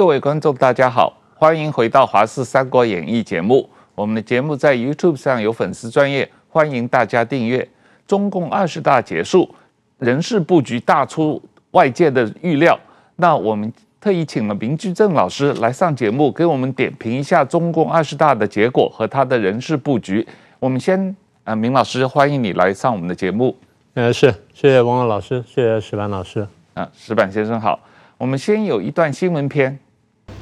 [0.00, 3.68] 各位观众，大家好，欢迎回到《华视三国演义》节目。
[3.94, 7.68] 我们的节目在 YouTube 上有粉丝专业，欢迎大家订阅。
[8.06, 9.54] 中共二十大结束，
[9.98, 11.38] 人事布局大出
[11.72, 12.80] 外界的预料。
[13.16, 13.70] 那我们
[14.00, 20.26] 特意请了明居正老师来上节目，给我们点评一下中共二十大的结果和他的人事布局。
[20.58, 23.54] 我们先，呃，明老师，欢迎你来上我们的节目。
[23.92, 26.48] 呃，是，谢谢王老师，谢谢石板老师。
[26.72, 27.78] 啊，石板先生好。
[28.16, 29.78] 我们先有一段新闻片。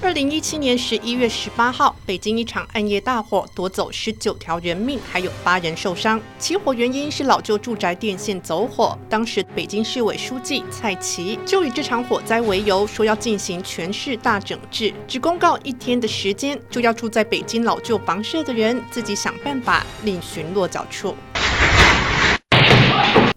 [0.01, 6.21] 二零一七年十一月十八号，北京一场暗夜大火夺走十九条人命，还有八人受伤。
[6.39, 8.97] 起火原因是老旧住宅电线走火。
[9.11, 21.13] 当时北京市委书记蔡奇就以这场火灾为由，说要进行全市大整治，只公告一天的时间，就要住在北京老旧房舍的人自己想办法另寻落脚处。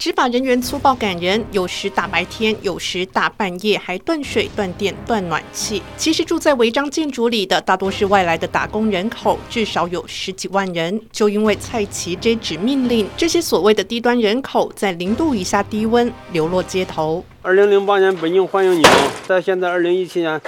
[0.02, 5.80] 执法人员粗暴赶人，有时大白天，有时大半夜，还断水、断电、断暖气。
[5.96, 11.00] 其实住在违章建筑里的大多是外来的打工人口，至少有十几万人。
[11.12, 17.24] 就因为蔡奇这纸命令，这些所谓的低端人口在零度以下低温流落街头。
[17.40, 18.82] 二零零八年北京欢迎你，
[19.28, 20.40] 在现在二零一七年。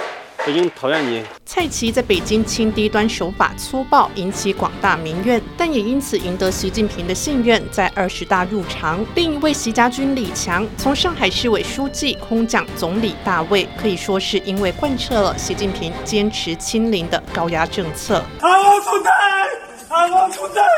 [0.45, 1.23] 北京讨厌你。
[1.43, 9.03] 蔡奇在北京轻低端手法粗暴，引起广大民怨，但也因此赢得习近平的信任，在二十大入场。
[9.15, 18.23] 另一位习家军李强，从上海市委书记空降总理大卫，可以说是因为贯彻了习近平坚持清零的高压政策。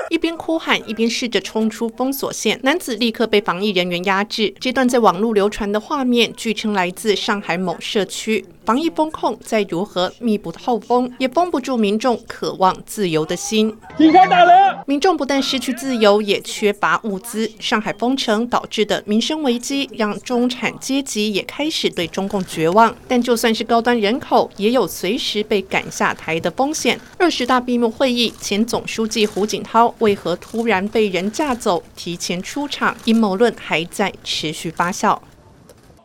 [0.09, 4.53] 一边哭喊，一边试着冲出封锁线，男子立刻被防疫人员压制。
[4.59, 8.45] 这段在网络流传的画面，据称来自上海某社区。
[8.67, 13.73] 防疫风控再如何密不透风，也封不住民众渴望自由的心。
[13.97, 17.49] 警察打人，民众不但失去自由，也缺乏物资。
[17.61, 22.93] 上海封城导致的民生危机，让中产阶级也开始对中共绝望。
[23.07, 26.99] 但就算是高端人口，也有随时被赶下台的风险。
[27.17, 32.93] 二十大闭幕会议，前总书记胡锦涛为何突然被人架走，提前出场？
[33.05, 35.17] 阴谋论还在持续发酵。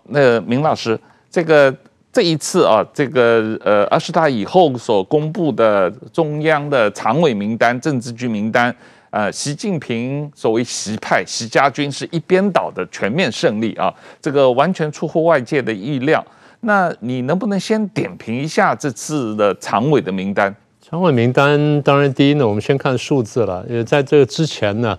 [0.05, 1.77] 那明老师，这个。
[2.13, 8.75] 这一次啊，这个呃，二十大以后所公布的中央的常委名单、政治局名单，
[9.09, 13.91] 呃，习近平所谓习派、习家军是一边倒的全面胜利啊，
[14.21, 16.23] 这个完全出乎外界的意料。
[16.61, 20.55] 那你能不能先点评一下这次的常委的名单？
[20.83, 24.99] 常委名单，当然第一呢，我们先看数字了，因为在这个之前呢。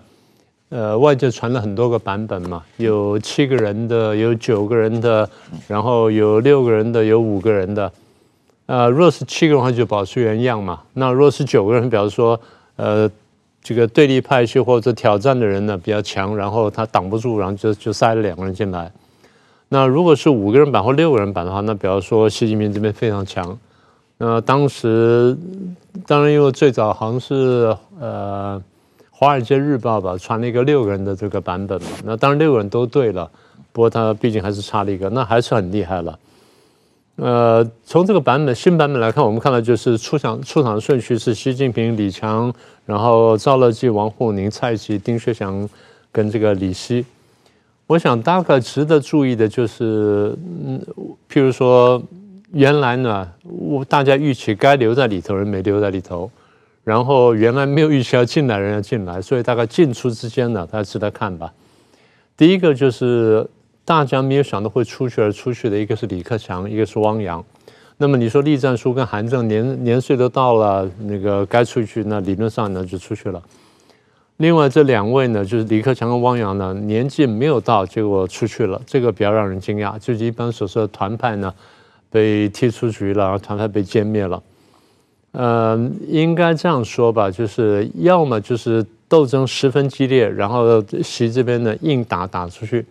[0.74, 5.30] 呃，外界传了很多个版本嘛，有七个人的，有九个人的，
[5.68, 7.92] 然后有六个人的，有五个人的。
[8.66, 10.82] 呃，若是七个人的话，就保持原样嘛。
[10.94, 12.40] 那若是九个人，比方说，
[12.78, 13.08] 呃，
[13.62, 18.92] 这个对立派系或者挑战的人呢比较强，然后他挡不住，然后就就塞了两个人进来。
[19.70, 23.56] 那如果是五个人版或六个人版的话，那比方说习近平这边非常强。
[24.18, 25.38] 那当时，
[26.08, 28.60] 当然因为最早好像是呃。
[29.24, 33.32] 《华尔街日报》吧传了一个六个人的这个版本嘛，那当然六个人都对了，
[33.72, 36.20] 不过他毕竟还是差了一个，那还是很厉害了。
[37.16, 42.54] 呃，从这个版本新版本来看，我们看到就是出场出场顺序是习近平、李强，
[42.86, 45.70] 然后赵乐际、王沪宁、蔡奇、丁薛祥
[46.12, 47.06] 跟这个李希。
[47.88, 50.82] 我想大概值得注意的就是，嗯，
[51.32, 52.02] 譬如说
[52.52, 56.30] 原来呢，我大家预期该留在里头人没留在里头。
[56.84, 61.54] 然后原来没有预期要进来人要进来，所以大概进出之间呢，大家值得看吧。
[62.36, 63.48] 第一个就是
[63.86, 67.44] 大家没有想到会出去而出去的，一个是李克强，一个是汪洋。
[67.98, 73.42] 那么你说栗战书跟韩正年年岁都到了，那个该出去，那理论上呢就出去了。
[74.38, 79.98] 另外这两位呢，就是李克强跟汪洋呢，年纪没有到，结果出去了，这个比较让人惊讶。
[80.00, 81.54] 就是一般所说的团派呢，
[82.10, 84.42] 被踢出局了，团派被歼灭了。
[85.34, 85.76] 呃，
[86.08, 92.84] 应该这样说吧，就是要么就是斗争十分激烈，然后习这边呢硬打打出去；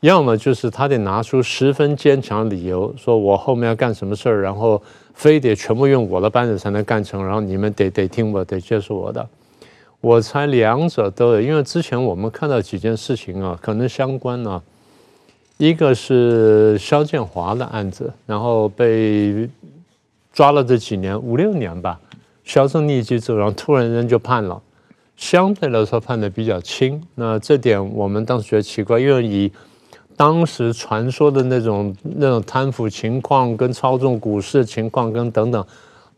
[0.00, 4.82] 要么就是他得拿出十分坚强的理由，说我后面要干什么事儿，然后
[5.14, 9.24] 非得全部用我的班子才能干成，然后你们得得听我，得接受我的。
[10.00, 14.60] 我猜两者都有，因为之前我们看到几件事情啊，可能相关啊，
[15.56, 19.48] 一个是肖建华的案子，然后被。
[20.32, 22.00] 抓了这几年五六年吧，
[22.44, 24.60] 销声匿迹之后，然后突然间就判了，
[25.16, 27.02] 相对来说判的比较轻。
[27.14, 29.52] 那这点我们当时觉得奇怪，因为以
[30.16, 35.66] 当时传说的那种那种贪腐情况、跟操纵股市情况、跟等等，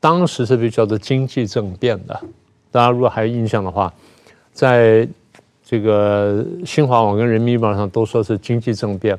[0.00, 2.20] 当时是比较的经济政变的。
[2.70, 3.92] 大家如果还有印象的话，
[4.52, 5.08] 在
[5.64, 9.18] 这个新华网跟人民日报上都说是经济政变。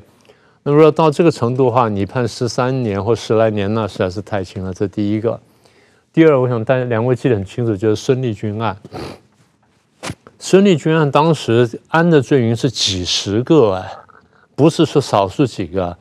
[0.66, 4.72] 那么说到这个程度的话，你判十三年或十来年，那实在是太轻了。
[4.72, 5.38] 这第一个。
[6.10, 8.74] 第二，我想大家两位记得很清楚，就是孙立军案。
[10.38, 13.86] 孙立军案当时安的罪名是几十个啊，
[14.54, 15.94] 不是说少数几个，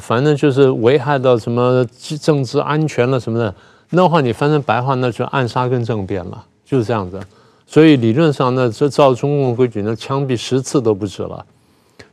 [0.00, 1.86] 反正就是危害到什么
[2.20, 3.54] 政治安全了什么的。
[3.90, 7.20] 那话你翻成白话，那就暗杀跟政变了，就是这样子。
[7.64, 11.46] 所以理论上呢，这照中共规矩，那枪毙十次都不止了。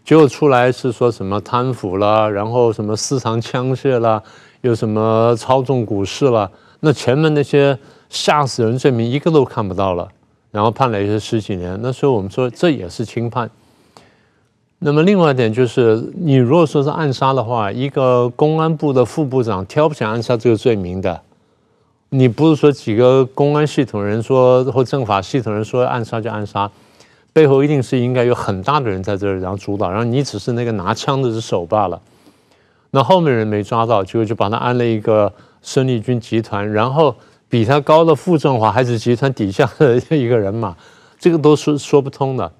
[0.07, 4.23] 结果出来是说什么贪腐了，然后什么私藏枪械了，
[4.61, 6.49] 又什么操纵股市了，
[6.79, 7.77] 那前面那些
[8.07, 10.07] 吓死人罪名一个都看不到了，
[10.49, 11.77] 然后判了也是十几年。
[11.81, 13.49] 那所以我们说这也是轻判。
[14.79, 21.19] 那么另外一点就是，你如果说是暗杀的话，一个公安部的副部长挑不起暗杀这个罪名的，
[22.11, 26.71] 你不是说几个公安系统人说或政法系统人说暗杀就暗杀。
[27.33, 32.01] 背后一定是应该有很大的人在这儿，然后主导，然后你只是那个拿枪的手罢了。
[32.91, 35.31] 那后面人没抓到，结果就把他安了一个
[35.61, 37.15] 孙立军集团，然后
[37.47, 40.75] 比他高的傅政华还是集团底下的一个人嘛，
[41.19, 42.51] 这个都是说不通的。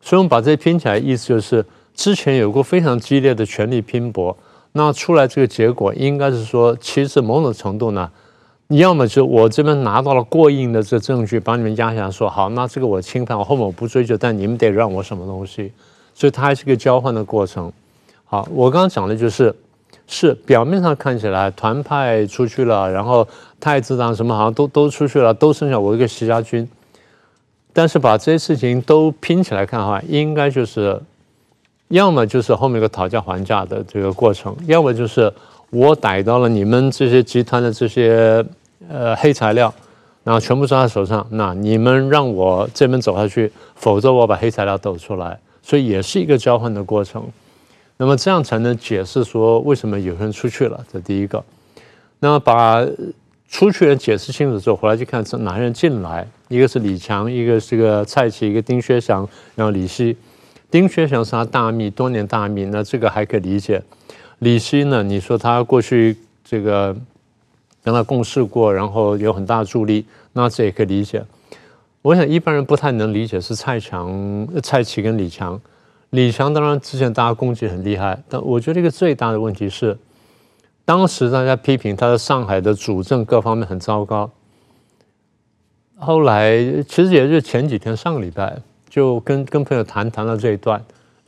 [0.00, 1.64] 所以我们把这拼起来，意思就是
[1.94, 4.36] 之前有过非常激烈的权力拼搏，
[4.72, 8.10] 那出来这个结果应该是说，其实某种程度呢。
[8.68, 15.70] 你要么就我这边拿到了过硬的这证据，把你们压下来说好，那这个我轻判，我后面我不追究，但你们得让我什么东西，
[16.14, 17.70] 所以它还是个交换的过程。
[18.24, 19.54] 好，我刚刚讲的就是，
[20.06, 23.28] 是表面上看起来团派出去了，然后
[23.60, 26.66] 太子党什么好像都都出去了，都剩下我一个习家军，
[27.74, 30.98] 但是把这些事情都拼起来看的话，应该就是，
[31.88, 35.30] 要么就是后面一个讨价还价的这个过程，要么就是。
[35.74, 38.44] 我逮到了你们这些集团的这些
[38.88, 39.74] 呃黑材料，
[40.22, 41.26] 然后全部抓在手上。
[41.30, 45.36] 那你们让我这边走下去，否则我把黑材料抖出来。
[45.60, 47.26] 所以也是一个交换的过程。
[47.96, 50.84] 那么这样才能解释说为什么有人出去了。
[50.92, 51.42] 这第一个。
[52.20, 52.86] 那么把
[53.48, 56.26] 出去人解释清楚之后，回来就看是哪些人进来。
[56.48, 60.16] 一个是李强，一个是个蔡奇，一个丁薛祥，然后李希。
[60.70, 63.82] 丁薛祥是他大秘，多年大秘，那这个还可以理解。
[64.40, 65.02] 李希呢？
[65.02, 66.94] 你说他过去这个
[67.82, 71.24] 跟他共事过，然后有很大助力，那这也可以理解。
[72.02, 75.58] 我想一般人不太能理解是蔡强、蔡奇跟李强。
[76.10, 79.96] 李强当然之前大家攻击很厉害，但我觉得一个最大的问题是，
[80.84, 84.30] 当时大家批评他在上海的主政各方面很糟糕。
[85.96, 88.58] 后来其实也就前几天，上个礼拜
[88.90, 90.84] 就跟跟朋友谈谈了这一段。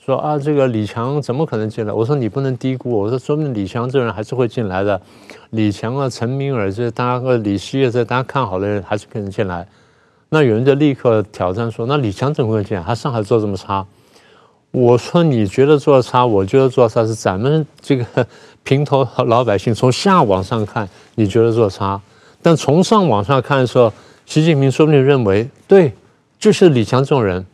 [0.07, 1.93] 说啊，这个李强怎么可能进来？
[1.93, 3.11] 我说你不能低估我。
[3.11, 5.03] 说说不定李强这人还是会进来的。
[5.51, 9.67] 李强啊，陈明尔这大家和李希这大家看好的人还是可能进来。
[10.29, 12.85] 那有人就立刻挑战说：那李强怎么会进来？
[12.85, 13.85] 他上海做这么差？
[14.71, 18.25] 我说你觉得做差，我觉得做差是咱们这个
[18.63, 22.01] 平头老百姓从下往上看，你觉得做差？
[22.41, 23.93] 但从上往下看的时候，
[24.25, 25.93] 习近平说不定认为对，
[26.39, 27.45] 就是李强这种人。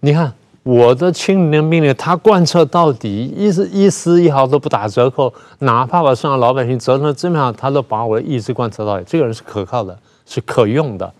[0.00, 0.30] 你看。
[0.68, 9.04] 我的清零命令，他贯彻到底，一丝一丝一毫都不打折扣，哪怕把上海老百姓折腾这么样，他都把我的意志贯彻到底。
[9.06, 11.10] 这个人是可靠的，是可用的，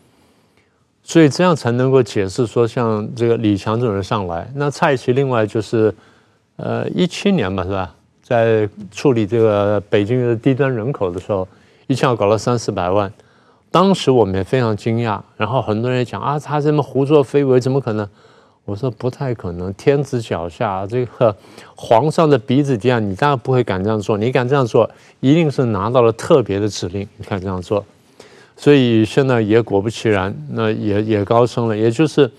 [1.03, 4.47] 所以这样才能够解释说，像这个李强这种人上来。
[4.55, 5.95] 那蔡奇另外就是，
[6.57, 7.95] 呃，一七年吧，是吧？
[8.23, 11.49] 在处理这个北京的低端人口的时候，
[11.87, 13.11] 一下搞了三四百万，
[13.71, 18.07] 当时我们也非常惊讶，然后很多人也讲啊，他这么胡作非为，怎么可能？
[18.69, 21.35] 我说不太可能，天子脚下，这个
[21.75, 24.19] 皇上的鼻子底下，你当然不会敢这样做。
[24.19, 24.89] 你敢这样做，
[25.21, 27.83] 一定是拿到了特别的指令，你看这样做。
[28.59, 31.75] 所以现在也果不其然，那也也高升了。
[31.75, 32.31] 也就是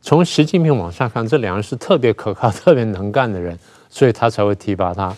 [0.00, 3.58] 从习近平往下看，这两人是特别可靠、 特别能干的人，
[3.90, 5.12] 所以他才会提拔他。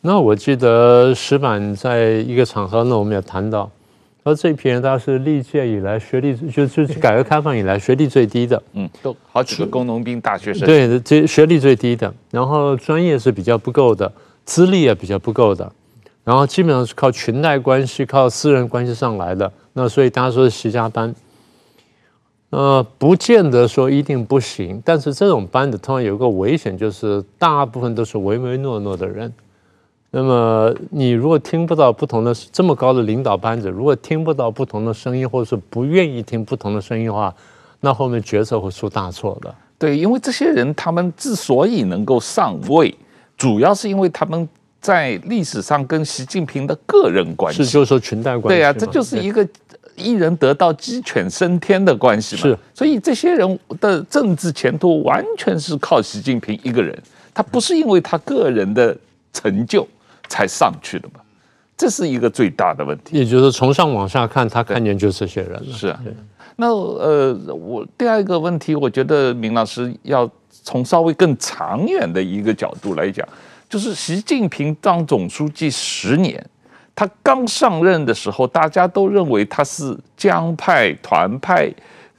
[0.00, 3.70] 那我记得石板在一个场合呢，我们也谈到。
[4.24, 14.10] 而这批人，他是历届以来学历就就是改革开放以来学历最低的，嗯，都好几个工农兵大学生，对，这学历最低的，然后专业是比较不够的，
[14.46, 15.70] 资历也比较不够的，
[16.24, 21.14] 然后基本上是靠裙带关系、靠私人关系上来的，那所以大家说是习家班，
[22.48, 29.30] 呃，不见得说一定不行，但是这种班子通常有个危险，就是大部分都是唯唯诺诺的人。
[30.16, 37.34] 那么你如果听不到不同的这么高的领导班子，如果听不到不同的声音，或者是不愿意听不同的声音的话，
[37.80, 39.52] 那后面决策会出大错的。
[39.76, 42.94] 对，因为这些人他们之所以能够上位，
[43.36, 44.48] 主要是因为他们
[44.80, 48.60] 在历史上跟习近平的个人关系，是就是说裙带关系。
[48.60, 49.44] 对啊，这就是一个
[49.96, 52.42] 一人得道鸡犬升天的关系嘛。
[52.42, 56.96] 是，所以这些人的政治前途完全是靠习近平一个人，
[57.34, 58.96] 他不是因为他个人的。
[59.36, 59.84] 成就
[60.34, 61.20] 才上去的嘛。
[61.76, 63.16] 这是一个最大的问题。
[63.16, 65.72] 也就是从上往下看，他看见就这些人了。
[65.72, 66.00] 是啊。
[66.56, 73.26] 那呃，我第二个问题，我觉得明老师要从稍微更长远的一个角度来讲，
[73.68, 76.44] 就是习近平当总书记十年，
[76.94, 81.72] 他刚上任的时候，大家都认为他是江派、团派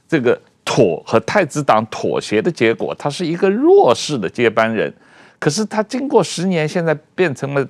[0.06, 4.92] 这个妥和太子党妥协的结果，他是一个弱势的接班人。
[5.38, 7.66] 可是他经过十年，现在变成了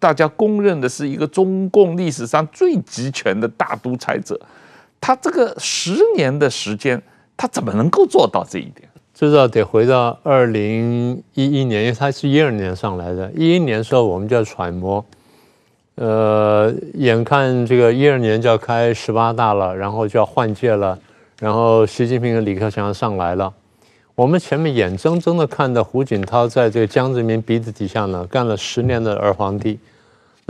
[0.00, 4.40] 大家公认的是一个中共历史上最集权的大独裁者。
[5.00, 7.00] 他这个十年的时间，
[7.36, 8.88] 他怎么能够做到这一点？
[9.14, 13.30] 这要得回到二零一一年，因为他是一二年上来的。
[13.36, 15.04] 一一年的时候，我们就要揣摩，
[15.96, 20.98] 呃，眼看这个一二年就要开十八大了，然后就要换届了，
[21.38, 23.52] 然后习近平和李克强上来了。
[24.14, 29.78] 我们前面眼睁睁的看到胡锦涛在这个江泽民鼻子底下呢干了十年的儿皇帝，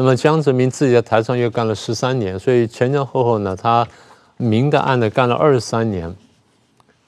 [0.00, 3.86] 那么江泽民自己在台上又干了十三年，所以前前后后呢，他。
[4.42, 6.16] 明的暗的干了二十三年，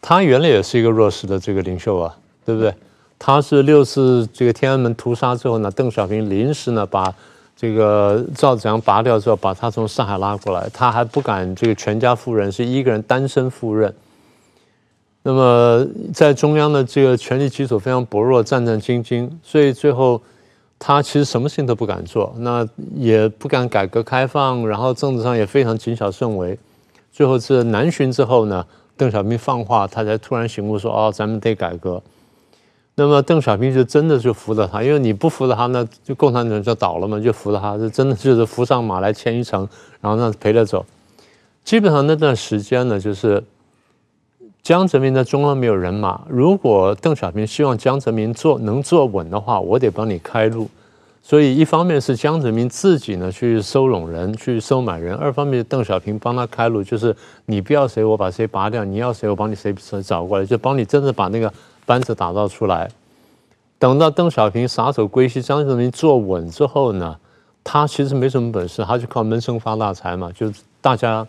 [0.02, 2.74] 他原来也是一个弱势的这个领袖啊，对不对？
[3.18, 7.10] 他是六次这个天安门屠杀之后呢，邓小平临时呢把
[7.56, 13.90] 这个赵紫阳拔掉之后，把他从上海拉过来，他还不敢这个全家赴任，是一个人单身赴任。
[15.22, 20.20] 那么在中央的这个权力基础非常薄弱，战战兢兢，所以最后
[20.84, 26.58] 他其实什么事情都不敢做，那也不敢改革开放，然后政治上也非常谨小慎微。
[27.12, 32.02] 最后是南巡之后呢，邓小平放话，他才突然醒悟说：“哦，咱们得改革。”
[32.96, 39.68] 那么邓小平就真的就服了他，因为你不服了他，那就共产党就倒了嘛，就服了他，就真的就是扶上马来牵一程，
[40.00, 40.84] 然后让陪着走。
[41.62, 43.44] 基本上那段时间呢，就是
[44.62, 50.68] 江泽民在中央没有人马，如果邓小平希望江泽民坐能坐稳的话，我得帮你开路。
[51.20, 57.14] 所以一方面是江泽民自己呢去收拢人，去收买人；二方面是邓小平帮他开路，就是
[57.46, 61.52] 你不要谁，我把谁拔掉；你要谁，我帮你谁谁找过来，就帮你真的把那个
[61.84, 62.88] 班子打造出来。
[63.80, 67.16] 等到邓小平撒手归西，江泽民坐稳之后呢，
[67.64, 71.26] 他其实没什么本事，他就靠闷声发大财嘛，就是大家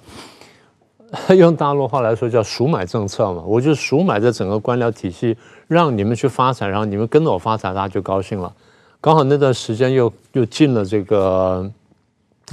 [1.37, 8.51] 用大陆话来说叫赎买政策嘛，我就赎买这整个官僚体系，让你们去发财，然后你们跟着我发财，大家就高兴了。
[8.99, 11.69] 刚好那段时间又又进了这个，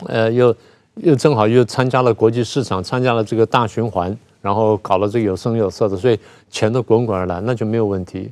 [0.07, 0.55] 呃，又
[0.97, 6.19] 又正好又参加了国际市场，参加了这个大循环，然后搞了这个有声有色的，所以
[6.50, 8.31] 钱都滚滚而来，那就没有问题。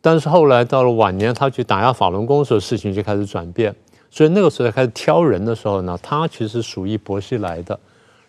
[0.00, 3.74] 但是后来到了晚年，他去打压法轮功的时候，事情就开始转变。
[4.10, 7.78] 所以那个时候开始挑人的时候呢，他其实属于薄熙来的，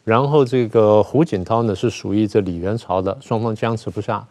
[0.03, 4.25] 然后这个胡锦涛呢是属于这李元朝的，双方僵持不下。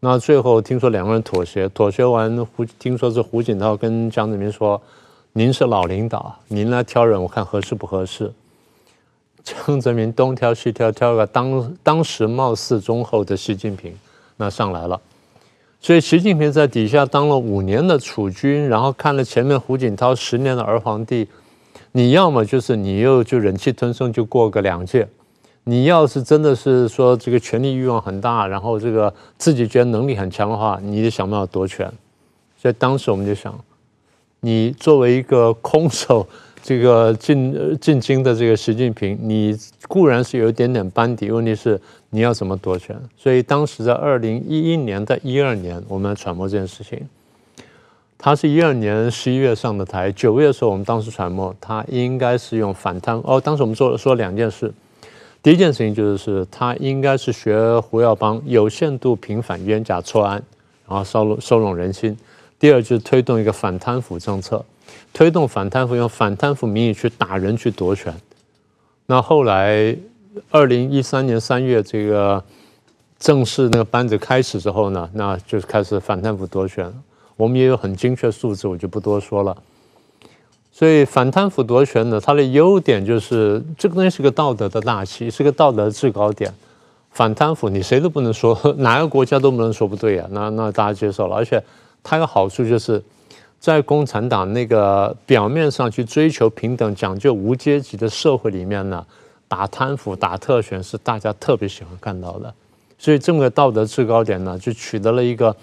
[0.00, 4.80] 那最后听说两个人妥协，妥协完胡听说是胡锦涛跟江泽民说
[5.32, 8.32] ：“您是老领导，您来挑人，我看合适不合适。”
[9.42, 13.94] 江泽民东挑西挑，挑个当当时貌似忠厚的习近平，
[14.36, 15.00] 那上来了。
[15.80, 21.28] 所以习近平在底下当了五年的储君，然后看了前面胡锦涛十年的儿皇帝，
[21.96, 25.08] 你要么就是你又就忍气吞声就过个两届。
[25.64, 31.90] 你要是真的是说这个权力欲望很大，然后这个自己觉得能力很强的话，你得想办法夺权。
[32.60, 33.58] 所以当时我们就想，
[34.40, 36.28] 你作为一个空手
[36.62, 42.94] 这个进进京的这个习近平，你固然是有一点点班底，问题是你要怎么夺权？
[43.16, 47.08] 所以当时在二零一一年到一二年，我们揣摩这件事情。
[48.18, 53.20] 他是一二年十一月上的台，九月的时候，我们当时揣摩他应该是用反贪。
[53.24, 54.72] 哦，当时我们做说两件事。
[55.42, 60.42] 第一件事情就是，是他应该是学胡耀邦，有限度平反冤假错案，
[60.88, 62.16] 然后收拢收拢人心。
[62.58, 64.64] 第二就是推动一个反贪腐政策，
[65.12, 68.12] 推动反贪腐，用反贪腐名义去打人去夺权。
[69.04, 69.94] 那后来，
[70.50, 72.42] 二零一三年三月这个
[73.18, 76.92] 正式那个班子开始之后呢，那就是开始反贪腐夺权。
[77.36, 79.56] 我们也有很精确数字，我就不多说了。
[80.72, 86.52] 所以反贪腐夺权呢，它的优点就是这个东西是个道德的大旗，是个道德的制高点。
[87.12, 91.36] 反贪腐你谁都不能说，哪个国家都不能说不对啊，那那大家接受了。
[91.36, 91.62] 而且
[92.02, 93.02] 它有好处就是，
[93.58, 99.02] 在共产党那个表面上去追求平等、讲究无阶级的社会里面呢，
[99.48, 102.52] 打贪腐、打特权是大家特别喜欢看到的。
[102.98, 105.56] 所以这么个道德制高点呢，就取得了一个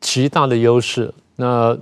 [0.00, 1.12] 极大的优势。
[1.36, 1.78] 那。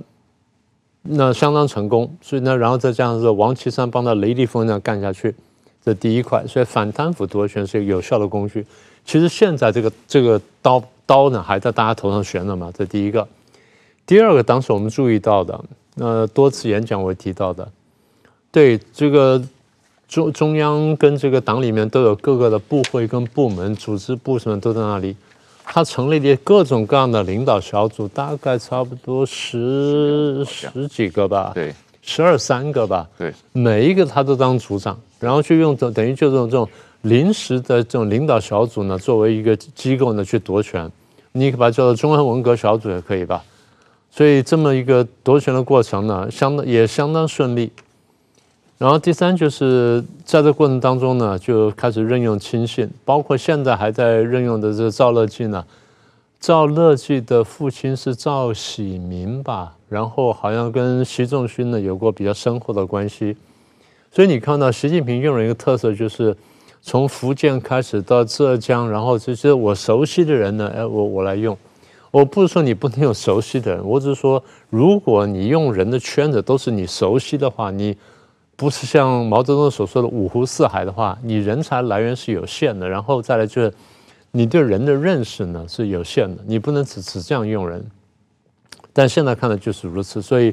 [1.11, 5.35] 那相当成功，所以呢，然后再加上说王岐山帮他雷厉风行干下去，
[5.83, 8.67] 这第一块，所以反贪腐夺权是一个有效的工具。
[9.07, 13.27] 其实现在这个这个刀刀呢还在大家头上悬着嘛，这第一个。
[14.05, 17.67] 第二个，当时我们注意到的，呃，多次演讲我提到的，
[18.51, 19.43] 对这个
[20.09, 25.17] 中中央跟这个党里面都有各个的部会跟部门、组织部什么都在那里，
[25.71, 36.69] 他成立的各种各样的领导小组，大概差不多十十几个吧，对，十二三个吧，对，每一个他都当组长，然后就用等等于就这种这种
[37.03, 40.91] 临时的这种领导小组呢，作为一个机构呢去夺权。
[41.33, 43.45] 你可以把它叫做中央文革小组也可以吧，
[44.11, 47.71] 所以这么一个夺权的过程呢，相当也相当顺利。
[48.79, 55.65] 然后第三就是在这过程当中呢，就开始任用亲信，包括现在还在任用的这个赵乐际呢。
[56.41, 63.37] 赵乐际的父亲是赵喜明吧，然后好像跟习仲勋呢有过比较深厚的关系。
[64.11, 66.35] 所以你看到习近平用了一个特色就是。
[66.81, 71.55] 从福建开始到浙江，然后这些我熟悉的人呢，哎，我我来用。
[72.13, 77.95] 我不是说你不能有熟悉的人，我只是说，如果你用人的圈子都是你熟悉的话，你
[78.59, 82.89] 不是像毛泽东所说的五湖四海的话，你人才来源是有限的。
[82.89, 83.73] 然后再来就是，
[84.33, 87.81] 你对人的认识呢是有限的，你不能只只这样用人。
[88.93, 90.53] 但现在看的就是如此，所以，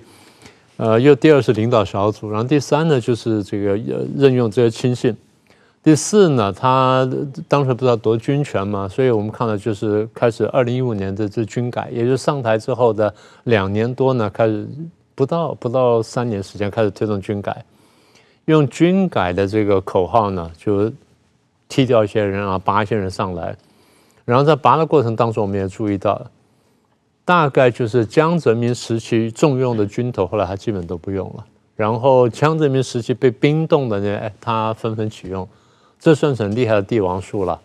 [0.77, 3.75] 呃，又第二是领导小组，然后第三呢就是这个
[4.15, 5.17] 任用这些亲信。
[5.81, 7.09] 第四呢，他
[7.47, 13.11] 当时不是要夺军权嘛，所以我们看到就是开始二零一五年的这军改，也就是上台之后的
[13.45, 14.67] 两年多呢，开始
[15.15, 17.65] 不到不到三年时间开始推动军改，
[18.45, 20.91] 用军改的这个口号呢，就
[21.67, 23.55] 踢掉一些人啊，拔一些人上来，
[24.23, 26.25] 然后在拔的过程当中，我们也注意到，
[27.25, 35.47] 大概就是江泽民时期重用的军头，后来他基本都不用了，然后江泽民时期被冰冻的呢，他纷纷启用。
[35.97, 37.59] 这算是很厉害的帝王术了。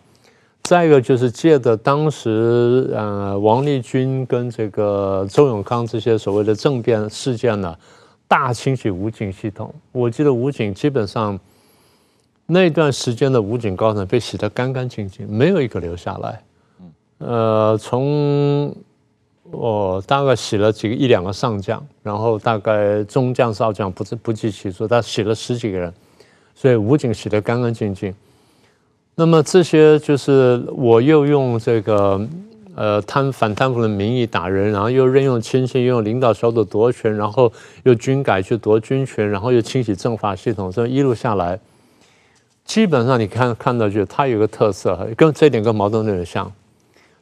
[0.63, 7.75] 再一个就是借着当时呃王立军跟这个周永康这些所谓的政变事件呢，
[8.31, 9.75] 大清洗武警系统。
[9.91, 11.37] 我记得武警基本上
[12.45, 16.41] 那段时间的武警高层被洗得干干净净，没有一个留下来。
[17.17, 18.73] 呃，从
[19.51, 25.93] 我大概洗了几个一两个上将，然后大概中将少将不是不计其数，他洗了十几个人，
[26.55, 28.15] 所以武警洗得干干净净。
[29.13, 32.25] 那么这些就是我又用这个
[32.81, 41.59] 呃贪反贪腐的名义打人，然后又任用亲信，又用领导小组夺权，然后又军改去夺军权，然后又清洗政法系统，这一路下来，
[42.65, 46.51] 基本上你看看到就他有个特色，跟这点跟毛泽东有点像，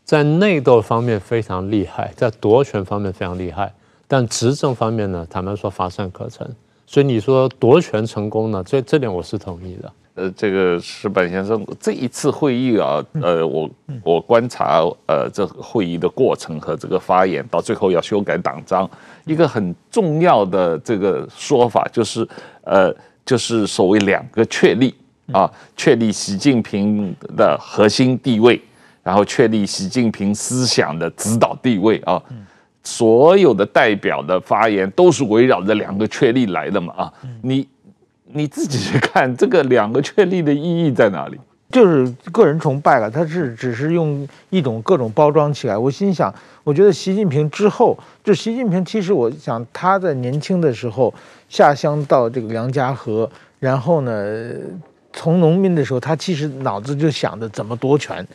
[0.06, 3.74] 在内斗方面非常厉害，在夺权方面非常厉害，
[4.08, 6.50] 但执政方面呢，坦白说乏善可陈。
[6.88, 9.92] 所以你说夺权成功呢，这这点我是同意的。
[10.20, 13.70] 呃，这个石板先生，这一次会议啊，呃，我
[14.04, 18.90] 我观察呃这个会议的过程和这个发言，到最后要修改党章，
[19.24, 22.28] 一个很重要的这个说法就是，
[22.64, 22.94] 呃，
[23.26, 24.94] 就是所谓两个确立
[25.32, 28.60] 啊，确立习近平的核心地位，
[29.02, 32.22] 然后确立习近平思想的指导地位啊，
[32.84, 37.66] 所有的代表的发言都是围绕着两个确立来的嘛啊，你。
[38.34, 41.40] 你自己去看这个两个确立的意义在哪里？
[41.70, 45.78] 就是个人崇拜了，他是只是用一种各种包装起来。
[45.78, 51.14] 我心想，我觉得习近平之后，就习近平其实我想他在年轻的时候
[51.48, 54.52] 下乡到这个梁家河，然后呢，
[55.14, 58.26] 从农民的时候，他其实脑子就想着怎么夺权，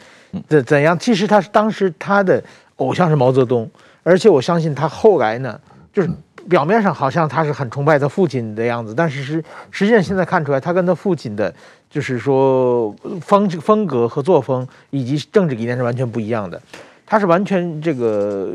[0.46, 0.96] 怎怎样。
[0.96, 2.40] 其实他是当时他的
[2.76, 3.68] 偶像是毛泽东，
[4.04, 5.58] 而且我相信他后来呢，
[5.92, 6.10] 就是。
[6.48, 11.52] 表面上好像他是很崇拜他父亲的样子，但是实实际上现在看出来，他跟他父亲的，
[11.88, 16.60] 就是说风风格和作风以及政治理念是完全不一样的。
[17.06, 18.50] 他是完全这个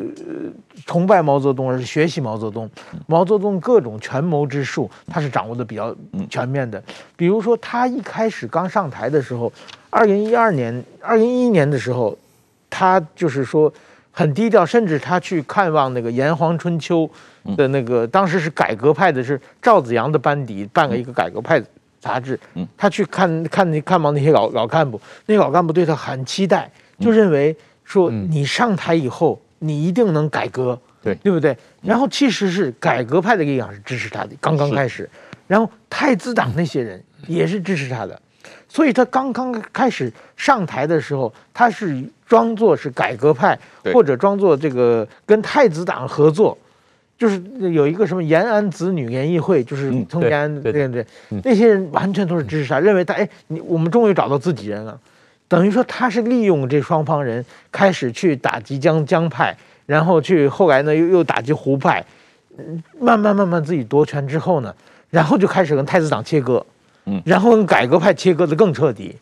[0.87, 2.67] 崇拜毛泽东，而是学习毛泽东。
[3.05, 5.95] 毛泽东各种权谋之术，他是掌握的比较
[6.31, 6.81] 全面的。
[7.15, 9.53] 比如说，他一开始刚上台的时候，
[9.91, 12.17] 二零一二年、二零一一年的时候，
[12.71, 13.71] 他就是说
[14.09, 17.01] 很低调，甚至他去看望那个《炎黄春秋》。
[17.55, 21.61] 的那个当时是改革派的，是赵子阳的班底办了一个改革派
[21.99, 22.39] 杂志，
[22.77, 31.15] 他去看看那看望那些老老干部，那老干部对他很期待，就认为说你上台以后你一定能改革，对。
[31.15, 31.57] 对不对？
[31.81, 35.09] 然后其实是改革派的力量是支持他的，刚刚开始，
[35.47, 38.21] 然后太子党那些人也是支持他的，
[38.67, 43.57] 所以他刚刚开始上台的时候，他是装作是改革派，
[43.93, 46.57] 或者装作这个跟太子党合作。
[47.19, 47.39] 就是
[47.73, 51.05] 有一个什么延安子女联谊会，就是从延安对对对，
[51.43, 54.97] 那些人完全都是支持他，认为他哎，你我们终于找到自己人了，
[55.49, 59.53] 等于说他是利用这双方人开始去打击江江派，
[59.85, 62.03] 然后去后来呢又又打击胡派，
[62.97, 64.73] 慢慢慢慢自己夺权之后呢，
[65.09, 66.65] 然后就开始跟太子党切割，
[67.03, 69.15] 嗯，然后跟改革派切割的更彻底。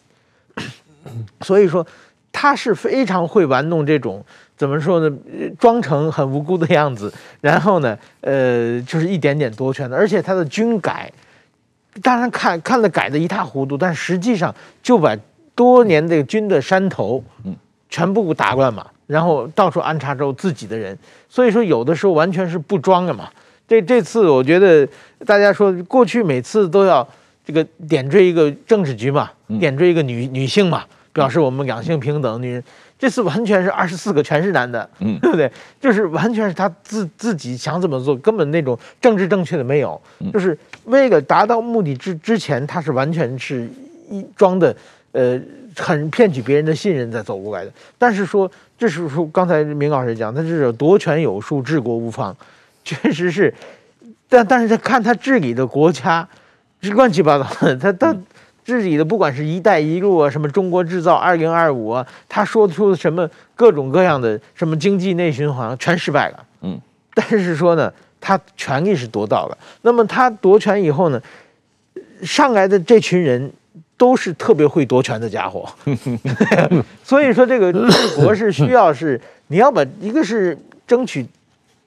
[1.41, 1.86] 所以说，
[2.31, 4.23] 他是非常会玩弄这种
[4.57, 5.17] 怎么说呢？
[5.59, 9.95] 装成很无辜的样子，然后呢，呃，就是一点点夺权的。
[9.95, 11.11] 而且他的军改，
[12.01, 15.15] 当然看看了改的一塌糊涂，但实际上就把
[15.53, 17.55] 多年的军的山头，嗯，
[17.87, 20.97] 全部打乱嘛，然后到处安插着自己的人。
[21.29, 23.29] 所以说，有的时候完全是不装的嘛。
[23.67, 24.87] 这这次我觉得
[25.23, 27.07] 大家说，过去每次都要
[27.45, 30.83] 这个点缀一个政治局嘛，点缀一个女女性嘛。
[31.13, 32.63] 表示我们两性平等，女人
[32.99, 35.51] 这次完全是二十四个全是男的，嗯， 对不对？
[35.79, 40.01] 就是完全是他自自己想怎么做，根本那种政治正确的没有，
[40.33, 43.69] 就是为了达到目的之之前，他是完全是
[44.10, 44.75] 一装的，
[45.12, 45.39] 呃，
[45.75, 47.71] 很骗取别人的信任再走过来的。
[47.99, 52.36] 但是说，这是说刚才明老师讲，他是夺权有术，治国无方，
[52.83, 53.53] 确实是，
[54.27, 56.27] 但但是他看他治理的国家
[56.81, 58.15] 是乱七八糟的，他他。
[58.67, 66.45] 自己的不管是一带一路啊，什么中国制造二零二五啊，他说出什么各种各样的什么经济内循环，全失败了。
[66.63, 66.77] 嗯，
[67.13, 69.58] 但是说呢，他权力是夺到了。
[69.84, 71.21] 那么他夺权以后呢，
[72.23, 73.49] 上来的这群人
[73.95, 75.65] 都是特别会夺权的家伙。
[77.06, 81.25] 所以说，这个治国是需要是你要把一个是争取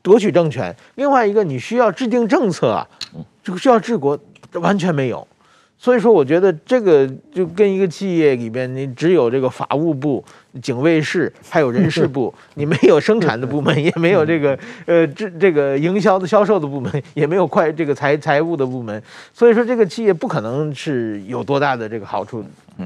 [0.00, 2.88] 夺取政权，另外一个你需要制定政策啊，
[3.44, 4.18] 这个需要治国
[4.54, 5.28] 完全没有。
[5.82, 10.22] 所以说，我觉得这个就跟一个企业里边，你只有这个法务部、
[10.60, 19.02] 警卫室，还有人事部， 你没有生产的部门，也没有这个呃这这个营销的销售的部门，也没有快这个财财务的部门。
[19.32, 22.44] 所以说，这个企业不可能是有多大的这个好处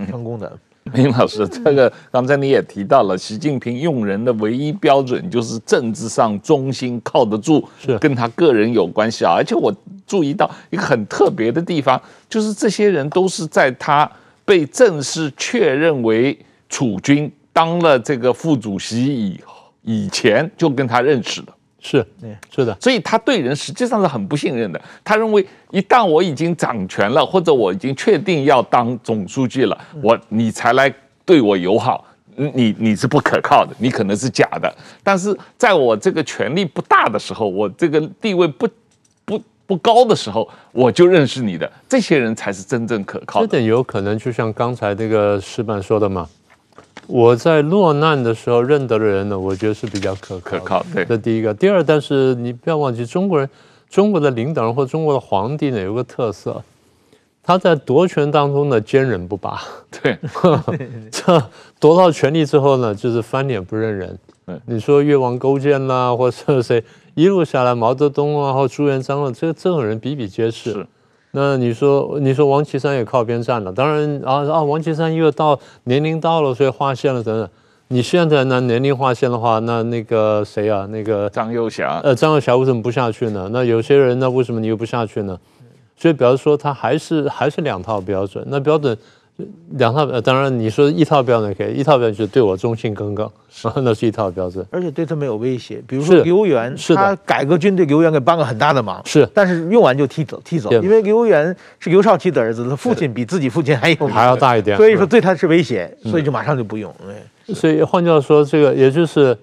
[0.08, 0.56] 成功的。
[0.92, 9.32] 明老师，这个刚才你也提到了，习近平用人的唯一标准就是政治上忠心靠得住，是跟他个人有关系啊。
[9.34, 9.74] 而且我
[10.06, 14.10] 注意到一个很特别的地方，就是这些人都是在他
[14.44, 19.40] 被正式确认为储君当了这个副主席以
[19.82, 21.52] 以前就跟他认识的。
[21.86, 24.80] 是，对，是的，所以他对人实际上是很不信任的。
[25.04, 30.92] 他认为一旦我已经掌权了，或者我已经确定要当总书记了，我你才来
[31.26, 32.02] 对我友好，
[32.36, 34.74] 你你是不可靠的，你可能是假的。
[35.02, 38.66] 但是在我这个权力不大的时候，我这个地位不
[39.26, 43.46] 不不高的时候，我就认识你的，这些人才是真正可靠的。
[43.46, 46.26] 这点有可能就像刚才那个石板说的嘛。
[47.06, 50.58] 我在落难的时候认得的人呢，我觉得是比较可靠。
[50.58, 51.04] 可靠，对。
[51.04, 53.48] 这第一个，第二，但是你不要忘记，中国人、
[53.90, 56.62] 中国的领导人或中国的皇帝呢，有个特色，
[57.42, 59.60] 他在夺权当中呢，坚韧不拔。
[60.02, 60.18] 对，
[61.12, 61.42] 这
[61.78, 64.18] 夺到权力之后呢，就是翻脸不认人。
[64.46, 66.82] 对，你说越王勾践啦，或者谁
[67.14, 70.72] 一路下来，毛泽东啊，或朱元璋啊，这这种人比比皆是。
[70.72, 70.86] 是。
[71.36, 77.48] 那你说，你说王岐山也靠边站了，当然啊啊，王岐山因为到年龄到了，所以划线了等等。
[77.88, 83.48] 你现在呢，年龄划线的话，那那个谁啊，那个张幼霞，呃，张幼霞为什么不下去呢？
[83.52, 85.36] 那有些人呢，为什么你又不下去呢？
[85.96, 88.96] 所以，比方说，他还是还是两套标准，那标准。
[89.70, 93.28] 两套呃，当然你说一套标准可以，一套标准就是对我忠心耿耿，
[93.76, 95.82] 那是一套标准，而且对他没有威胁。
[95.88, 106.94] 比如说刘源，是他改革军队，刘源给帮了很大的忙，是，但是用完就踢走，踢走，因为刘源是刘少奇的儿子，他父亲比自己父亲还有还要大一点，所以说对他是威胁，所以就马上就不用。
[107.04, 109.36] 嗯、所以换句话说，这个也就是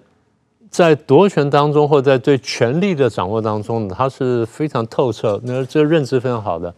[0.70, 6.74] 在夺权当中，或者在对权力的掌握当中，他是非常透彻，那这个认知非常好的。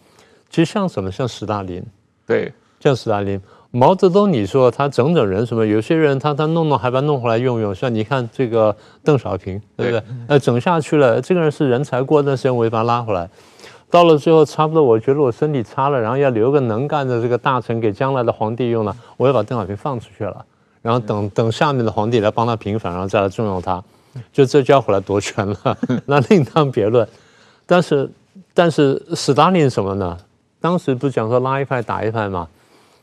[0.50, 1.84] 其实像什么，像斯大林，
[2.26, 2.52] 对，
[2.84, 3.40] 像斯大林。
[3.72, 5.66] 毛泽东，你说他整整人什么？
[5.66, 10.04] 有些人他他弄弄还把弄回来用用，像你看这个邓小平，对不对？
[10.28, 13.28] 呃，整下去了，这个人是人才，过段时间我也把他拉回来。
[13.90, 20.46] 到了最后，差不多我觉得我身体差了，然后要留个能干的这个大臣给将来的皇帝用了，我要把邓小平放出去了，
[20.82, 23.82] 然后等等下面的皇帝来帮他平反，然后再来重用他，
[24.32, 27.08] 就这就要回来夺权了， 那另当别论。
[27.66, 28.08] 但是
[28.54, 30.16] 但是斯大林什么呢？
[30.60, 32.48] 当时不讲说拉一派打一派吗？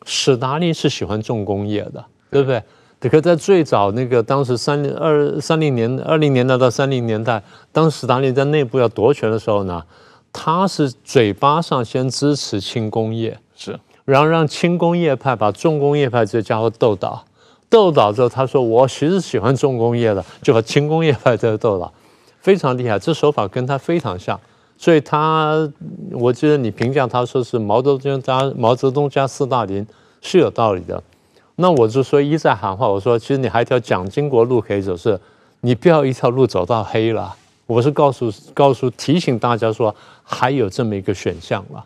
[0.04, 2.62] 史达林是喜欢重工业的，对不对？
[3.00, 9.82] 可是在最早那个当时三零二三零年二零年代到三零年代，当史达林在内部要夺权的时候呢，
[10.32, 17.24] 他是嘴巴上先支持轻工业，是，然后让轻工业派把重工业派这家伙斗倒，
[17.70, 21.90] 斗倒之后他说我其实喜欢重工业的，就把轻工业派这个斗倒，
[22.40, 24.38] 非常厉害，这手法跟他非常像。
[24.80, 25.70] 所以他，
[26.12, 29.86] 我记得你评价他说是毛泽东加毛泽东加斯大林
[30.22, 31.02] 是有道理的。
[31.56, 35.20] 那我就说一再喊话，我说其实你还一条蒋经国路可以走，是
[35.60, 37.36] 你不要一条路走到黑了。
[37.66, 41.84] 我是告诉告诉提醒大家说，还有这么一个选项了。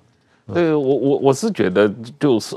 [0.55, 2.55] 对我我我是觉得就是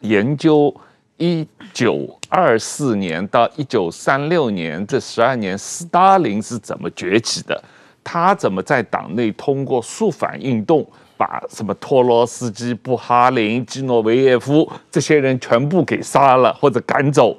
[0.00, 0.74] 研究
[1.16, 7.64] 一九二四年到一九三六年这十二年，斯大林是怎么崛起的？
[8.02, 10.86] 他怎么在党内通过肃反运动，
[11.16, 17.36] 把什么托洛斯基、布哈林、基诺维耶夫这些人全部给杀了或者赶走？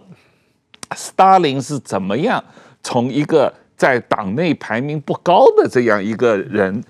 [0.95, 2.43] 斯大林是怎么样
[2.84, 6.84] 从一个在党内排名不高的这样一个人？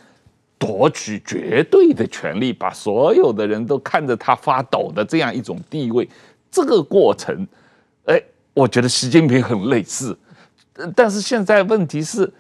[0.62, 6.08] 夺取绝对的权力，把所有的人都看着他发抖的这样一种地位，
[6.52, 7.48] 这个过程，
[8.06, 8.22] 哎，
[8.54, 10.16] 我觉得习近平很类似。
[10.96, 12.32] 但是现在问题是，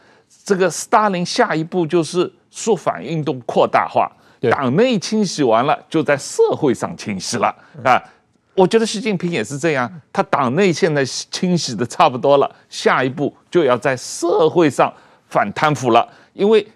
[0.52, 4.12] 这个斯大林下一步就是肃反运动扩大化，
[4.50, 7.48] 党内清洗完了，就在社会上清洗了
[7.86, 8.04] 啊。
[8.56, 14.94] 我觉得习近平也是这样，他党内现在清洗的差不多了，下一步就要在社会上
[15.30, 16.68] 反贪腐了，因为。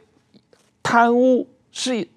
[0.88, 2.08] 贪污是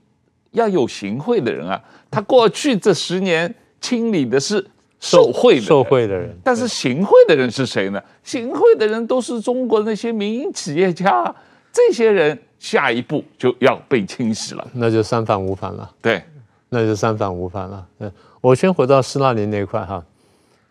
[0.50, 4.62] 要有行贿的人啊，他过去这十年清理的是
[5.00, 8.02] 受贿的受贿的人，但是行贿的人是谁呢？
[8.22, 11.34] 行贿的人都是中国那些民营企业家，
[11.72, 15.88] 这些人下一步就要被清洗了，那就三反五反了。
[16.02, 16.22] 对，
[16.68, 17.86] 那就三反五反了。
[17.98, 20.04] 嗯，我先回到斯大林那一块哈，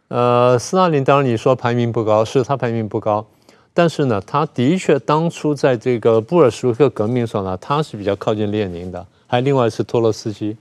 [0.09, 3.25] 呃，斯大林当然你说排名不高，是他排名不高。
[3.73, 9.05] 但是呢，他的确当初在这个布尔什维克革命的时候呢，他是比较靠近列宁的。
[9.27, 10.57] 还有另外是托洛斯基，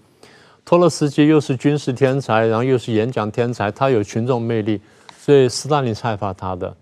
[0.64, 4.80] 托洛斯基又是军事天才，然后又是演讲天才，他有群众魅力，
[5.18, 6.76] 所以斯大林是害怕他的。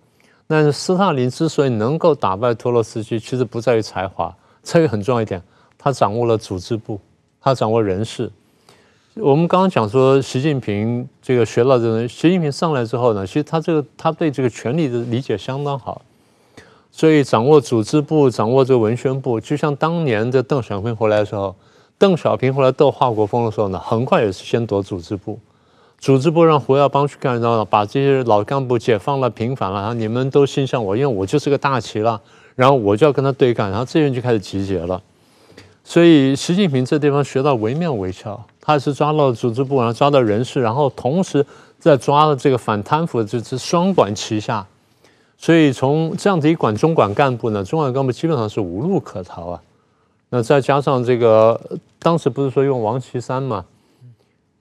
[0.47, 5.43] 但是斯大林之所以能够打败托洛斯基，其实不在于才华，这个很重要一点，
[5.79, 7.01] 他掌握了组织部，
[7.41, 8.31] 他掌握人事。
[9.15, 16.03] 我们刚刚讲说，习近平这个学到这个，习近平上来之后呢，其实他这个他对这个权力的理解相当好。
[16.91, 21.55] 所以掌握组织部，掌握这个文宣部，就像当年的邓小平回来的时候，
[21.97, 25.39] 邓小平回来斗华国锋的时候呢，很快也是先夺组织部，
[25.99, 32.21] 组织部让胡耀邦去干，然后把这些老干部解放了、平反了，然后你们都心向我，因为我就是个大旗了，
[32.55, 35.01] 然后我就要跟他对干，然后这些人就开始集结了。
[35.83, 41.45] 所以习近平这地方学到惟妙惟肖，他是抓到组织部，然后抓到人事，然后同时
[41.79, 44.67] 在抓了这个反贪腐，就是双管齐下。
[45.37, 49.61] 所以从这样子一管中管干部呢，中管干部基本上是无路可逃啊。
[50.31, 51.61] 那再加上这个，
[51.99, 53.65] 当时不是说用王岐山嘛？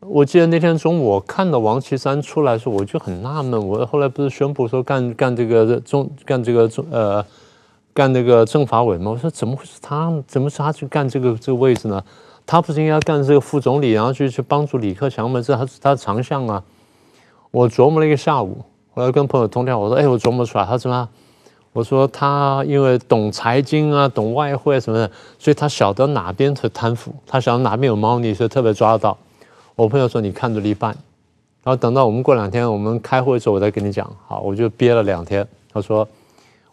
[0.07, 3.67] 我记得那天中午我看到王岐山出来的时候，我就很纳闷。
[3.67, 7.25] 我后来不是宣布说干干这个中干这个中呃
[7.93, 9.11] 干那个政法委吗？
[9.11, 10.11] 我说怎么会是他？
[10.27, 12.03] 怎么是他去干这个这个位置呢？
[12.45, 15.41] 他不是应该干这个副总理，然后去去帮助李克强吗？
[15.41, 16.63] 这他是他的长项啊。
[17.51, 18.57] 我琢磨了一个下午。
[18.95, 21.09] 我要跟朋友通电话，我说：“哎，我琢磨出来，他怎么？
[21.71, 29.17] 我说他因为懂财经啊，懂外汇什么的，所以他晓得哪边是贪腐，他晓得哪边有猫腻，所以特别抓得到。”
[29.75, 30.95] 我朋友说：“你看着一半。”
[31.63, 34.09] 然后等到我们过两天我们开会的时候，我再跟你讲。
[34.27, 35.47] 好，我就憋了两天。
[35.71, 36.07] 他说：“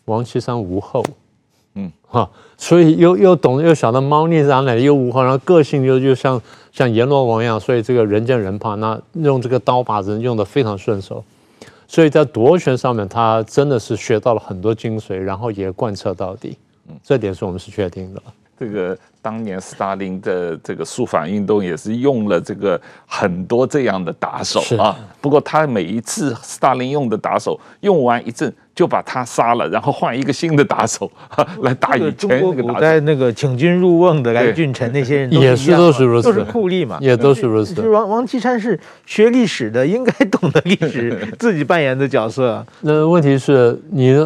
[0.06, 1.04] 王岐山无后，
[1.74, 6.40] 嗯哈，所以又又懂又晓得猫腻是哪里，又无后，然后个性又又像
[6.72, 11.24] 像阎罗王一样，所以这个人见人怕，那用这个刀把人用的非常顺手。”
[11.86, 16.56] 所以在夺权上面，他真的是学到了很多精髓，然后也贯彻到底。
[16.88, 18.22] 嗯，这点是我们是确定的。
[18.58, 24.96] 这个当年斯大林的这个肃反运动也是用了这个很多这样的打手啊。
[25.20, 28.52] 不过他每一次斯大林用的打手用完一阵。
[28.72, 31.10] 就把他杀了，然后换一个新的打手
[31.60, 32.80] 来打以前那个打手。
[32.80, 37.74] 在那个请君入瓮的来俊臣那些人 也是都是如此，都是酷吏嘛，也都是如此。
[37.74, 42.64] 就是王王岐山是学历史的，应该懂得历史， 自己扮演的角色。
[42.80, 44.16] 那问题是你。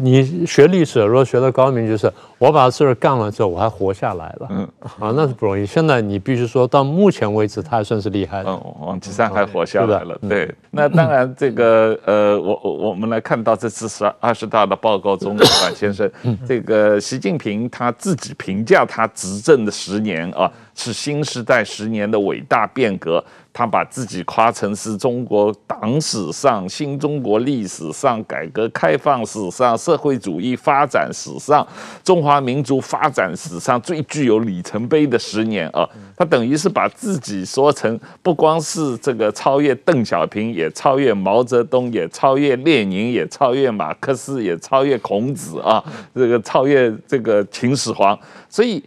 [0.00, 4.46] 你学历史，如果学的高明，就是我把事儿干了之后，我还活下来了。
[4.50, 4.68] 嗯，
[5.00, 5.66] 啊，那是不容易。
[5.66, 8.48] 现在你必须说到目前为止，他还算是厉害的。
[8.48, 10.16] 嗯，王岐山还活下来了。
[10.20, 16.08] 对，对，那当然，这个呃，我我我们来看到这次十二十大的报告中，阮先生，
[16.46, 23.22] 这个习近平他自己评价他执政的十年啊，是新时代十年的伟大变革。
[23.52, 31.66] 他把自己夸成是中国党史上、新中国历史上、改革开放史上、社会主义发展史上、
[32.04, 35.88] 中华民族发展史上最具有里程碑的十年啊！
[36.16, 45.82] 他等于是把自己说成不光是这个超越邓小平，也超越毛泽东，也超越列宁，也超越马克思，也超越孔子啊！
[46.14, 48.16] 这个超越这个秦始皇，
[48.48, 48.80] 所以。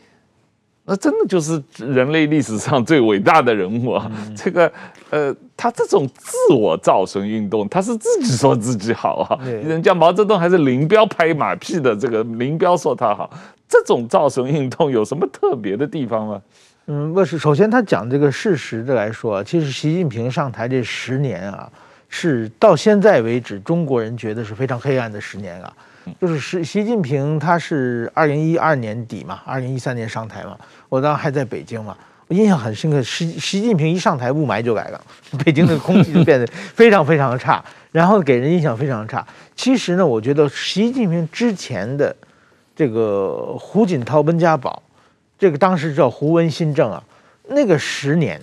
[0.92, 4.12] 那真的就是人类历史上最伟大的人物啊！
[4.36, 4.70] 这个，
[5.10, 9.40] 呃，他这种自我造神运动，他是自己说自己好啊。
[9.46, 13.32] 人家毛泽东还是林彪拍马屁的，这个林彪说他好，
[13.70, 16.42] 这种造神运动有什么特别的地方吗？
[16.88, 21.72] 嗯，不是，首先他讲这个事实的来说，其实习近平上台这十年啊，
[22.10, 25.72] 是到现在为止中国人觉得是非常黑暗的十年啊。
[26.20, 30.58] 就是习习近平他是二零一二年底嘛，二零一三年上台嘛，
[30.90, 31.96] 我当时还在北京嘛，
[32.28, 35.02] 我印象很深刻，习习近平一上台雾霾就来了，
[35.44, 39.26] 北京的空气就变得 非常非常的差，然后给人印象非常差。
[39.56, 42.16] 其实呢，我觉得习近平之前的
[42.76, 44.82] 这个胡锦涛、温家宝。
[45.40, 47.04] 这个当时叫胡温新政啊，
[47.48, 48.40] 那个十年，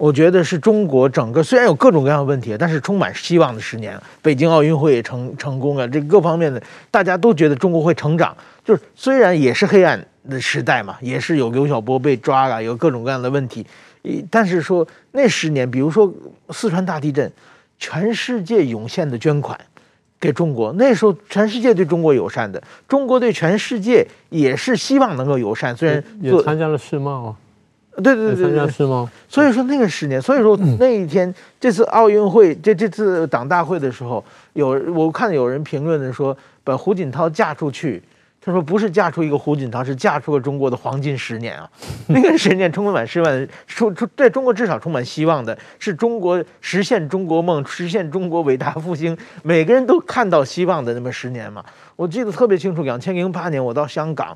[0.00, 4.00] 我觉得是中国整个虽然有各种各样的问题，但是充满希望的十年。
[4.22, 6.60] 北京奥运会也成成功了，这各方面的
[6.90, 8.34] 大家都觉得中国会成长。
[8.64, 13.66] 就是虽然也是黑暗的时代嘛，也是有刘晓波被抓了，有各种各样的问题，
[14.30, 16.10] 但是说那十年，比如说
[16.48, 17.30] 四川大地震，
[17.78, 19.58] 全世界涌现的捐款。
[20.18, 25.74] 给中国，那时候全世界对中国友善的，中国对全世界也是希望能够友善。
[25.74, 27.36] 虽然也参加了世贸啊，
[27.96, 29.08] 对对对对，参加世贸。
[29.28, 34.24] 所以说那个十年，所以说那一天这次奥运会这这次党大会的时候，
[34.54, 38.02] 有我看有人评论的说，把胡锦涛嫁出去。
[38.42, 41.68] 他说：“不是嫁出一个胡锦涛，是嫁出了中国的黄金十年啊！
[42.08, 51.62] 那个十年充满希望，充充在中国至少充满希望的，是中国实现中国梦、实现中国伟大复兴，每个人都看到希望的那么十年嘛。
[51.96, 54.34] 我记得特别清楚，两千零八年我到香港，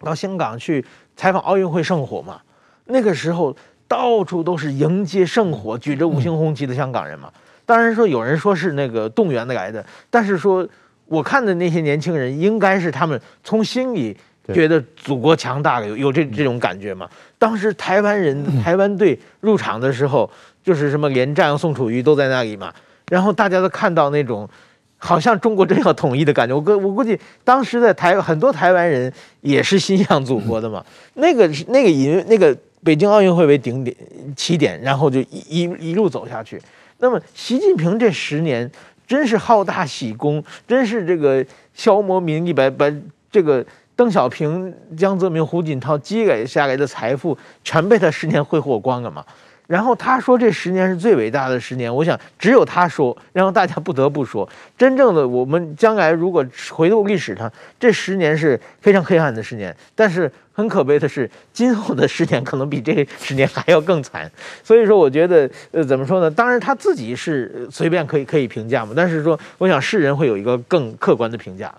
[0.00, 0.84] 到香港去
[1.16, 2.38] 采访奥运会圣火嘛，
[2.86, 7.30] 那个时候到处都是迎接圣火、举着五星红旗的香港人嘛。
[7.64, 10.66] 当然说有人说是那个动员的来的，但是说。”
[11.08, 14.16] 我看的那些年轻人，应该是他们从心里
[14.52, 17.08] 觉得祖国强大了，有有这这种感觉嘛。
[17.38, 20.28] 当时台湾人、台湾队入场的时候，
[20.64, 22.74] 就是什么连战、宋楚瑜都在那里嘛。
[23.08, 24.48] 然后大家都看到那种，
[24.96, 26.52] 好像中国真要统一的感觉。
[26.52, 30.84] 我估我估计，当时的台很多台湾人也是心向祖国的嘛。
[31.14, 33.96] 那个是那个以那个北京奥运会为顶点
[34.36, 36.60] 起点，然后就一一一路走下去。
[36.98, 38.70] 那么习近平这十年。
[39.08, 42.92] 真是好大喜功，真是这个消磨民意，把把
[43.30, 49.24] 这个邓小平、江泽民、胡锦涛积累下来的财富，全被他十年挥霍光了嘛。
[49.66, 54.48] 然后他说这十年是最伟大的十年，我想只有他说，然后大家不得不说，
[54.78, 59.74] 真正的我们将来如果回到历史上，这十年是非常黑暗的十年。
[59.94, 64.30] 但是很可悲的是，今后的十年可能比这十年还要更惨。
[64.62, 66.30] 所以说，我觉得呃，怎么说呢？
[66.30, 71.74] 当然他自己是随便可以可以评价嘛，但是说，我想世人会有一个更客观的评价。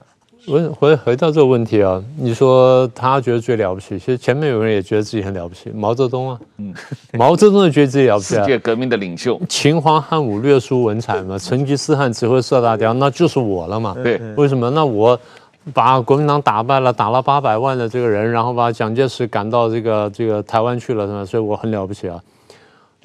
[0.47, 6.73] 回回回到这个问题啊，你说他觉得最了不起，其实前面有人也觉得自己很了不起，毛泽东啊，嗯，
[7.19, 14.69] 毛泽东也觉得自己了不起，世界革命的领袖，秦皇汉武略输文采嘛，成吉思汗只会射大雕，那就是我了嘛，对，为什么？
[14.69, 15.19] 那我
[15.73, 21.25] 把国民党打败了，打了八百万的这个人，然后把蒋介石赶到这个这个台湾去了，是吧？
[21.25, 22.17] 所以我很了不起啊。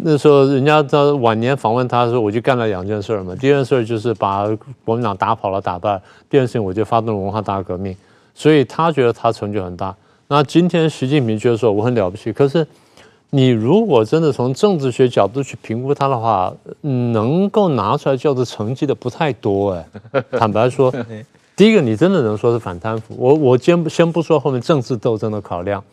[0.05, 3.35] 那时候，人家到晚年访问他的时候，我就干了两件事嘛。
[3.37, 4.47] 第一件事就是把
[4.85, 5.97] 国民党打跑了、打败；
[6.29, 7.97] 第二件事情，我就发动了文化大革命。
[8.35, 9.95] 所以他觉得他成就很大。
[10.29, 12.67] 那今天习近平觉得说我很了不起，可是
[13.31, 19.87] 你如果真的从政治学角度去评估他的话，能够拿出来叫做成绩的不太多哎。
[20.38, 20.93] 坦白说，
[21.55, 23.15] 第一个你真的能说是反贪腐？
[23.19, 25.85] 我我先先不说后面政治斗争的考量，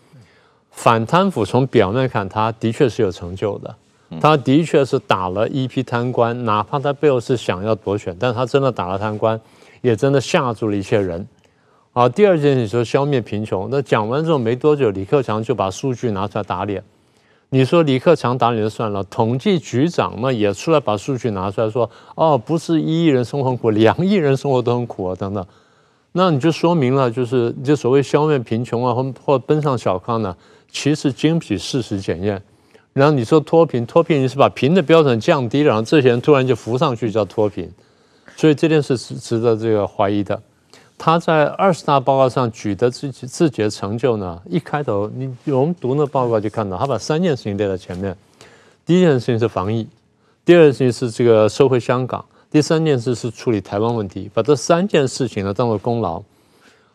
[0.72, 3.76] 反贪腐从表面看，他的确是有成就的。
[4.20, 9.40] 他的确是打了一批贪官，哪怕他背后是想要夺权，但是他真的打了贪官，
[9.82, 11.28] 也真的吓住了一些人。
[11.92, 16.84] 好，第二件事说消灭贫穷，那讲完之后没多久，李克强就把数据拿出来打脸。
[17.50, 25.44] 你说李克强打脸就算了，统计局长嘛也出来把数据拿出来说，哦，不是一亿人生活很苦，两亿人生活都很苦啊，等等。
[26.12, 30.36] 那你就说明了，就是就所谓消灭贫穷啊，或或奔上小康呢，
[30.72, 32.42] 其实经不起事实检验。
[32.94, 37.70] 然后你说脱贫，脱贫你是把贫的标准降低了，然后这些人突然就浮上去叫脱贫，
[38.36, 40.42] 所以这件事是值得这个怀疑的。
[40.98, 48.14] 他在二十大报告上举的自己自己的成就呢，一开头你我们读那报告就看到，他把三件事情列在前面。
[48.86, 49.88] 第一件事情是防疫，
[50.44, 56.22] 第二件事情是这个收回香港，第三件事是处理台湾问题，把这三件事情呢当做功劳。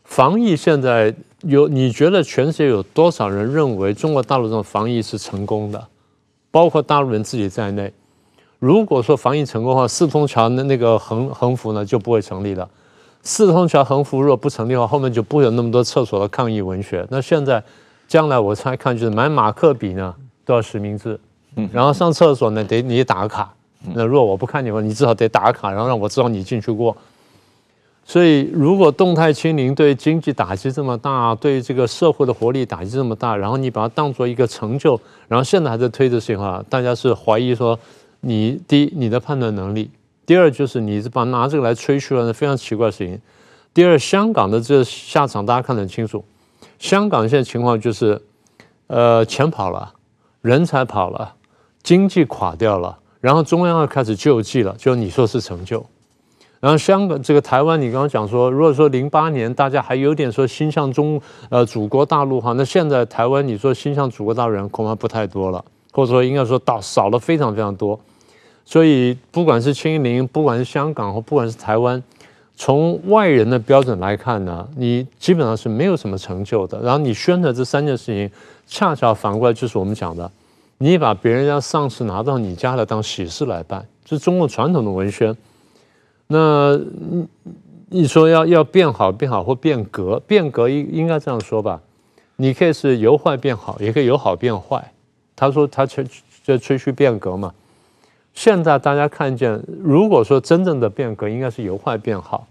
[0.04, 1.14] 防疫现在
[1.44, 5.82] 有，你觉得全世界有多少人认为中国大陆这种防疫是成功的？
[6.54, 7.92] 包括大陆人自己在内。
[8.60, 12.68] 如果说防疫成功的话，四通桥的那个横横幅呢就不会成立了。
[13.24, 17.04] 四通桥横幅如果不成立的话，后面就不会有那么多厕所的抗议文学。
[17.10, 17.60] 那现在
[18.06, 21.18] 将来我猜看就是买马克笔呢都要实名制，
[21.72, 23.52] 然后上厕所呢得你打卡。
[23.92, 26.96] 那如果我不看你们，你至少得打卡，然后让我知道你进去过。
[28.06, 37.78] 所以，如果动态清零对经济打击这么大，对这个社会的活力打击这么大，然后你把它当做一个成就，然后现在还在推这些话，大家是怀疑说
[38.20, 39.90] 你第一你的判断能力，
[40.26, 43.18] 第二就是你是把拿这个来吹嘘了，非常奇怪的事情。
[43.72, 46.22] 第二，香港的这下场大家看得很清楚，
[46.78, 48.20] 香港现在情况就是，
[48.88, 49.94] 呃，钱跑了，
[50.42, 51.34] 人才跑了，
[51.82, 55.84] 经济垮掉了，然后中央要开始救济了，就你说是成就。
[56.64, 65.62] 然后香港这个台湾，你刚刚讲说，如果说零八年大家还有点说心向中呃祖国大陆哈，那现在台湾你说心向祖国大陆人恐怕不太多了，
[65.92, 68.00] 或者说应该说到少了非常非常多。
[68.64, 72.02] 所以不管是清零，不管是香港或不管是台湾，
[72.56, 76.80] 从外人的标准来看呢，你基本上是没有什么成就的。
[76.80, 78.30] 然后你宣的这三件事情，
[78.66, 80.30] 恰恰反过来就是我们讲的，
[80.78, 85.36] 你把别人家丧事拿到你家来当喜事来办，这是中国传统的文宣。
[86.26, 87.26] 那你
[87.88, 91.80] 你说要要变好变好或变革变革应应该这样说吧？
[92.36, 94.92] 你可以是由坏变好，也可以由好变坏。
[95.36, 96.04] 他说他吹
[96.42, 97.54] 就吹嘘变革嘛。
[98.32, 102.48] 现在大家看见，如果说真正的变革，应该是由坏变好。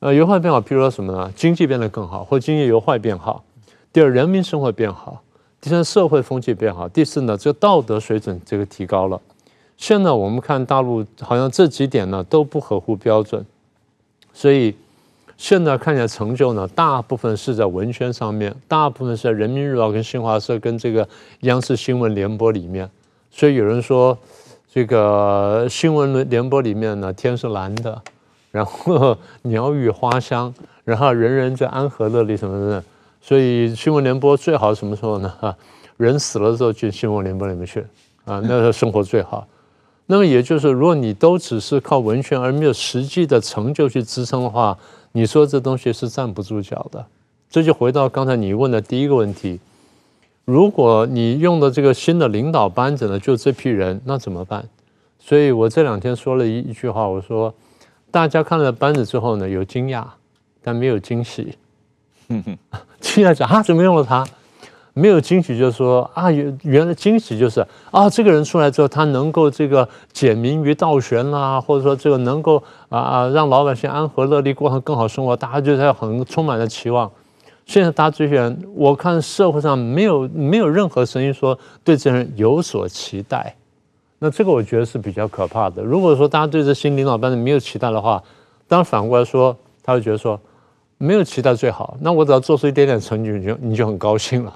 [0.00, 1.30] 呃，由坏变好，譬如说什么呢？
[1.36, 3.44] 经济变得更好，或经济由坏变好。
[3.92, 5.22] 第二，人民生活变好。
[5.60, 6.88] 第三，社会风气变好。
[6.88, 9.20] 第四呢，这个道德水准这个提高了。
[9.80, 13.42] 现在我们看大陆，好像这几点呢都不合乎标准，
[14.34, 14.76] 所以
[15.38, 21.08] 现在看起来成就呢，大部分是在文宣上面，大部分是在人民日报跟新华社跟这个
[21.40, 22.88] 央视新闻联播里面。
[23.30, 24.16] 所以有人说，
[24.70, 28.02] 这个新闻联播里面呢，天是蓝的，
[28.50, 30.52] 然后 鸟语花香，
[30.84, 32.84] 然后人人在安和乐利什么的。
[33.22, 35.34] 所以新闻联播最好什么时候呢？
[35.40, 35.56] 哈，
[35.96, 37.80] 人死了之后进新闻联播里面去
[38.26, 39.46] 啊，那时候生活最好。
[40.10, 44.76] 那么也就是，如果你都只是靠文宣而没有实际的成就去支撑的话，
[45.12, 47.06] 你说这东西是站不住脚的。
[47.48, 49.60] 这就回到刚才你问的第一个问题：
[50.44, 54.68] 如果你用的这个新的领导班子呢，就这批人，那怎么办？
[55.20, 57.54] 所以我这两天说了一一句话，我说
[58.10, 60.04] 大家看了班子之后呢，有惊讶，
[60.60, 61.54] 但没有惊喜。
[62.98, 64.26] 惊讶讲啊，怎么用了他？
[65.00, 66.30] 没有惊喜，就是说啊，
[66.62, 77.10] 原来惊喜就是啊，这个人出来之后，他能够这个解民于倒悬啦，或者说这个能够啊啊让老百姓安和乐利过上更好生活，大家就在很充满了期望。
[77.64, 83.56] 现在大家这些人，我看社会上没有没有任何声音说对这人有所期待，
[84.18, 85.82] 那这个我觉得是比较可怕的。
[85.82, 88.22] 如果说大家对这新领导班子没有期待的话，
[88.68, 90.38] 当然反过来说，他会觉得说
[90.98, 94.54] 没有期待最好，那我只要做出一点点成绩，你就你就很高兴了。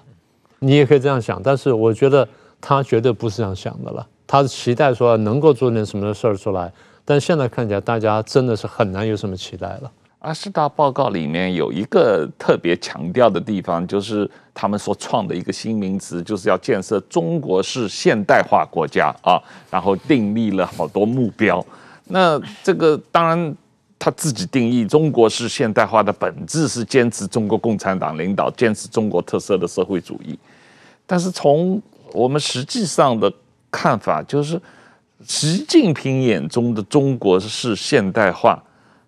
[0.65, 2.27] 你也可以这样想，但是我觉得
[2.61, 4.07] 他绝对不是这样想的了。
[4.27, 6.73] 他是期待说能够做点什么事儿出来，
[7.05, 9.93] 但现在看起来大家真的是很难有什么期待了。
[10.19, 19.39] 二十大报告里面有一个特别强调的地方，就是他们所创的一个新名词，就是要建设中国式现代化国家啊，
[19.71, 21.62] 然后订立了好多目标。
[22.07, 23.55] 那这个当然
[23.99, 30.39] 他自己定义中国式现代化的本质是坚持中国共产党领导，坚持中国特色的社会主义。
[31.07, 31.81] 但是从
[32.13, 33.33] 我们实际上的
[33.71, 34.61] 看法，就是
[35.27, 38.63] 习近平眼中的中国式现代化，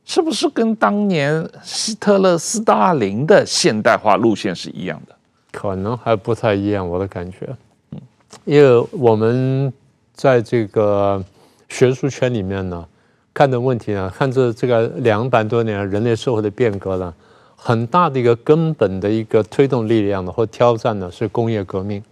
[0.04, 5.14] 是不是跟当年希特勒、斯大林的现代化路线是一样的？
[5.52, 7.48] 可能还不太一样，我的感觉。
[7.92, 8.00] 嗯，
[8.44, 9.72] 因为我们
[10.12, 11.24] 在这个
[11.68, 12.86] 学术圈里面呢，
[13.32, 17.14] 看的问题呢，看这这个两百多年人类社会的变革呢。
[17.56, 22.02] 很大的一个根本的一个推动力量的或挑战呢，是工业革命。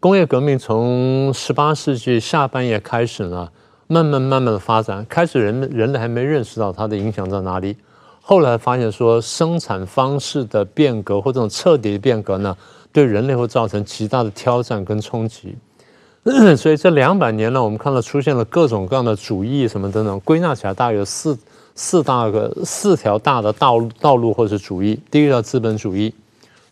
[0.00, 3.48] 工业革命从十八世纪下半叶开始呢，
[3.86, 7.76] 慢慢慢慢的发展，开始人们人类还没认识到它的影响在哪里，
[8.20, 12.56] 后来发现说生产方式的变革或这种彻底的变革呢，
[12.92, 15.56] 对人类会造成极大的挑战跟冲击。
[16.56, 21.36] 所以这两百年呢，我们看到出现了各种各样的主义什么等等，归纳起来大约有四。
[21.74, 26.12] 四大个四条大的道路道路或者是主义，第一个叫资本主义，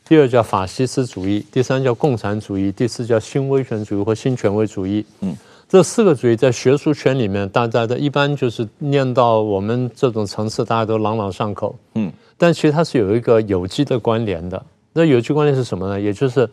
[0.06, 5.04] 第二叫法西斯主义，第三叫共产主义，第四叫新威权主义或新权威主义。
[5.20, 5.34] 嗯，
[5.68, 11.74] 这四个主义在学术圈里面，大家的一般就是念到我们这种层次，大家都朗朗上口。
[11.94, 14.62] 嗯，但其实它是有一个有机的关联的。
[14.92, 16.00] 那有机关联是什么呢？
[16.00, 16.48] 也就是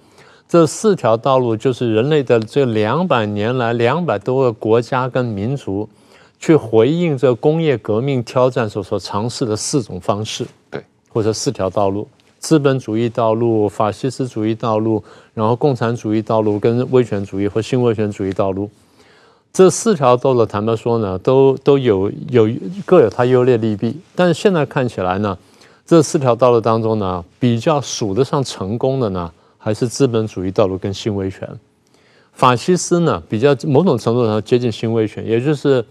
[0.48, 5.90] 这四条道路，就是人类的这两百年来两百多个国家跟民族。
[6.40, 12.08] 去回应这工业革命挑战所所尝试的四种方式，对，或者四条道路：
[12.40, 18.70] 资本主义道路、法西斯主义道路，然后共产主义道路跟威权主义或新威权主义道路。
[19.52, 22.48] 这四条道路坦白说呢，都都有有
[22.86, 24.00] 各有它优劣利弊。
[24.14, 25.36] 但是现在看起来呢，
[25.84, 31.50] 这四条道路当中呢，比较数得上成功的呢，还是资本主义道路跟新威权。
[32.34, 35.84] 法西斯呢，比较某种程度上接近新威权，也就是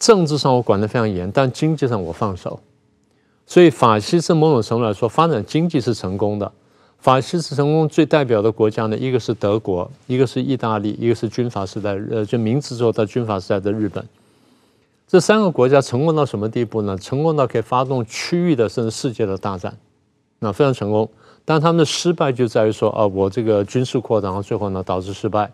[0.00, 2.58] 政治上我管得非常严，但经济上我放手。
[3.46, 6.50] 所以法西斯某种程度来说，发展经济是成功的。
[6.98, 14.04] 法西斯成功最代表的国家呢，一个是德国，一个是意大利，一个是军阀时代，呃，就明治之后到军阀时代的日本。
[15.06, 16.96] 这三个国家成功到什么地步呢？
[16.96, 19.76] 成功到可以发动区域的甚至世界的大战，
[20.38, 21.10] 那非常成功。
[21.44, 25.50] 但他们的失败就在于说，啊，我这个军事扩张，最后呢导致失败。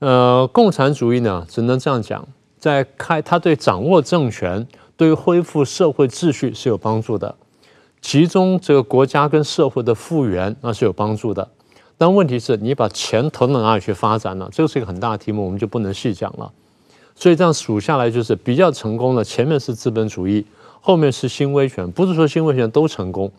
[0.00, 2.26] 呃，共产主义呢，只能这样讲，
[2.60, 4.64] 在开，他对掌握政权，
[4.96, 7.34] 对恢复社会秩序是有帮助的。
[8.00, 11.48] 其中这个国家跟社会的复原那是有帮助的，
[11.98, 14.48] 但问题是你把钱投到哪里去发展呢？
[14.52, 16.52] 这个是一个很大的题目，我们就不能细讲了。
[17.14, 20.46] 所以这样数下来，就是比较成功的，前面是资本主义，
[20.80, 21.90] 后面是新威权。
[21.90, 23.30] 不是说新威权都成功，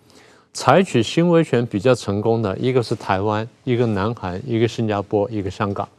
[0.54, 5.90] 采取新威权比较成功的一个是台湾，一个南韩，一个新加坡，一个香港，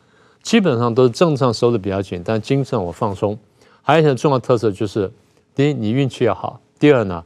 [0.43, 3.38] 基本上都是政治上收的比较紧，但精神上我放松。
[3.80, 5.11] 还有一个重要特色就是，
[5.55, 7.24] 第一，你运气要好；第二呢。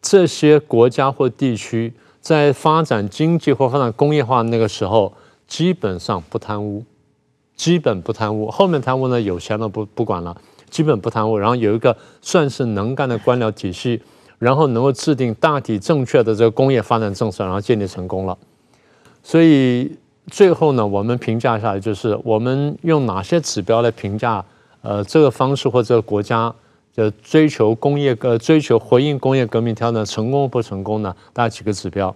[0.00, 5.12] 这些国家或地区在发展经济或发展工业化那个时候，
[5.48, 6.84] 基本上不贪污，
[7.56, 8.48] 基本不贪污。
[8.48, 10.40] 后面贪污呢，有钱了不不管了，
[10.70, 11.36] 基本不贪污。
[11.36, 14.00] 然后有一个算是能干的官僚体系，
[14.38, 18.38] 然后能够制定大体正确的这个工业发展政策，然后建立成功了。
[19.24, 19.90] 所以
[20.30, 24.44] 最后呢，我们评价下来就是我们用哪些指标来评价
[24.82, 26.54] 呃这个方式或这个国家。
[26.94, 31.14] 的，追求工业呃，追求回应工业革命挑战成功不成功呢？
[31.32, 32.12] 大概几个指标，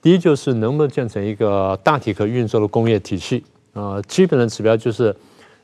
[0.00, 3.44] 第一就是能不能建成一个大体可运作的工业体系
[3.74, 4.00] 啊？
[4.08, 5.14] 基本的指标就是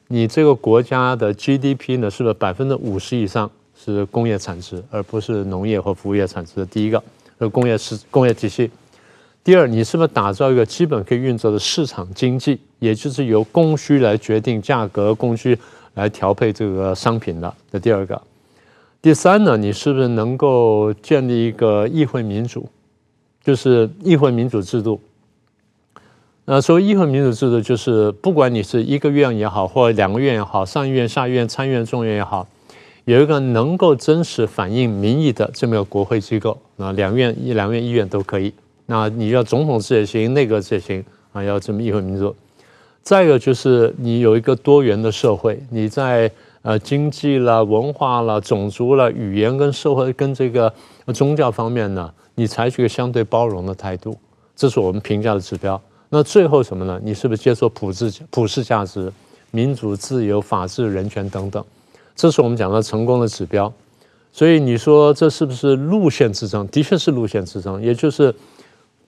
[0.09, 6.63] 你这个国家的 GDP 呢，是不是百分之五十以上是工业产值，而不是农业和服务业产值？
[6.67, 7.03] 第一个，
[7.39, 8.71] 呃，工业是工业体系。
[9.43, 15.59] 第二，你是不是打造一个基本可以运作的市场经济，也就是由供需来决定价格，供需
[15.95, 17.53] 来调配这个商品的？
[17.73, 18.21] 这第二个。
[19.01, 22.69] 第三呢，你是不是能够建立一个议会民主，
[23.43, 25.01] 就是议会民主制度？
[26.45, 32.47] 那所谓议会民主制度，就是不管你是一个院也好，或两个院也好，上议院、下议院、参议院、众院也好，
[33.07, 36.59] 有一个能够真实反映民意的这么一个国会机构。
[36.77, 38.53] 那两院一两院议院都可以。
[38.91, 42.35] 那你要总统制也行，内阁制也行啊，要这么议会民主。
[43.03, 46.31] 再一个就是你有一个多元的社会，你在。
[46.63, 50.71] 呃，经济啦、文化啦、种族啦、语言跟社会跟这个
[51.15, 54.15] 宗教方面呢，你采取个相对包容的态度，
[54.55, 55.81] 这是我们评价的指标。
[56.11, 57.01] 那最后什么呢？
[57.03, 59.11] 你是不是接受普世普世价值、
[59.51, 61.65] 民主、自由、法治、人权等等？
[62.15, 63.73] 这是我们讲的成功的指标。
[64.31, 66.69] 所以你说这是不是路线之争？
[66.69, 68.35] 的确是路线之争，也就是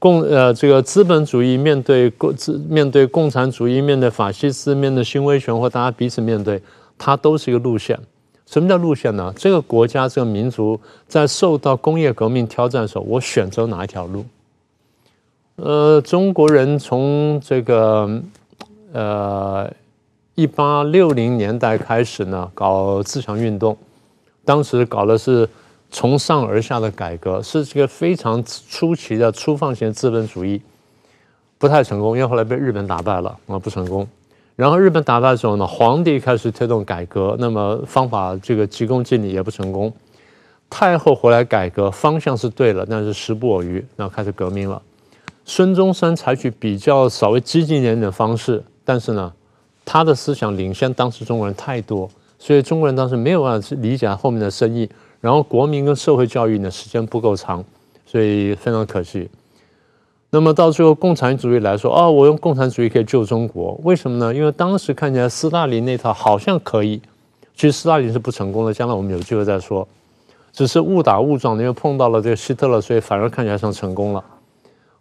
[0.02, 6.60] 共呃这个资本主义面对共资面对共产主义，面对法西斯，面对新威权，或大家彼此面对。
[6.98, 7.96] 它都是一个路线。
[8.44, 9.32] 什么叫路线呢？
[9.36, 14.24] 这个国家、这个民族在受到工业革命挑战的时候，我选择哪一条路？
[15.54, 18.20] 呃，中国人从这个
[18.92, 19.72] 呃
[20.34, 23.76] 一八六零年代开始呢，搞自强运动，
[24.44, 25.48] 当时搞的是
[25.92, 30.60] 从上而下的改革，是这个非常出奇的粗放型资本主义，
[31.58, 34.08] 不太成功，因为后来被日本打败了啊，不成功。
[34.56, 39.92] 然后日本打败的时候呢，皇帝开始推动改革，那么方法这个急功近利也不成功。
[40.70, 44.80] 太后回来改革，方向是对了，但是时不我与，然后开始革命了。
[45.44, 49.30] 孙中山采取比较稍微激进一点的方式，但是呢，
[49.84, 54.88] 他的思想领先当时中国人太多，所以中国人当时没有办法去理解后面的深意。
[55.22, 57.64] 然后国民跟社会教育呢，时间不够长，
[58.04, 59.30] 所以非常可惜。
[60.30, 64.34] 那么到最后，共产主义来说，哦，我用共产主义可以救中国，为什么呢？
[64.34, 67.00] 因为当时看起来斯大林那套好像可以，
[67.54, 68.74] 其实斯大林是不成功的。
[68.74, 69.86] 将来我们有机会再说，
[70.52, 74.24] 只是误打误撞的，因为碰到了这个希特勒，所以反而看起来像成功了。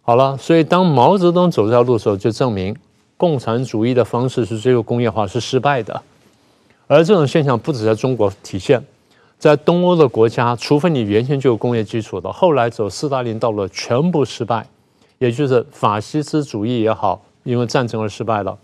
[0.04, 2.76] 好了，所以当毛泽东走这条路的时候，就证明
[3.18, 6.02] 共产主义的方式是追求工业化是失败的。
[6.88, 8.84] 而这种现象不止在中国体现，
[9.42, 14.68] 在东欧的国家，除非你原先就有工业基础的，后来走斯大林道路全部失败。
[15.18, 18.56] 也就是法西斯主义也好，因为战争而失败了；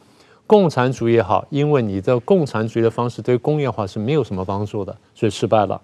[0.46, 5.82] 共产主义也好，因为你的共产主义的方式对工业化是没有什么帮助的，所以失败了。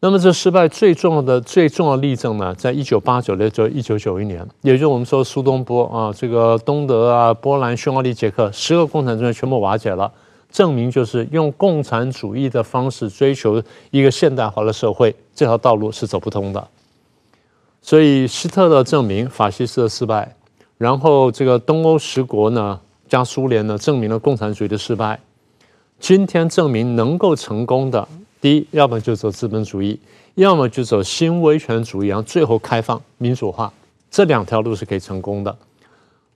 [0.00, 10.10] 那么这失败最重要的、最重要例证呢，在一九八九年，就一九九一年，也就是我们说苏东坡啊，这个东德啊、波兰、匈牙利、捷克十个共产政权全部瓦解了，
[10.52, 16.68] 证明就是用共产主义的方式追求一个现代化的社会，这条道路是走不通的。
[17.80, 20.36] 所以希特勒证明法西斯的失败，
[20.76, 22.78] 然后这个东欧十国呢
[23.08, 25.18] 加苏联呢证明了共产主义的失败。
[25.98, 28.06] 今天证明能够成功的，
[28.40, 29.98] 第一，要么就走资本主义，
[30.34, 33.72] 要么就走新威权主义，然后最后开放民主化，
[34.10, 35.56] 这两条路是可以成功的。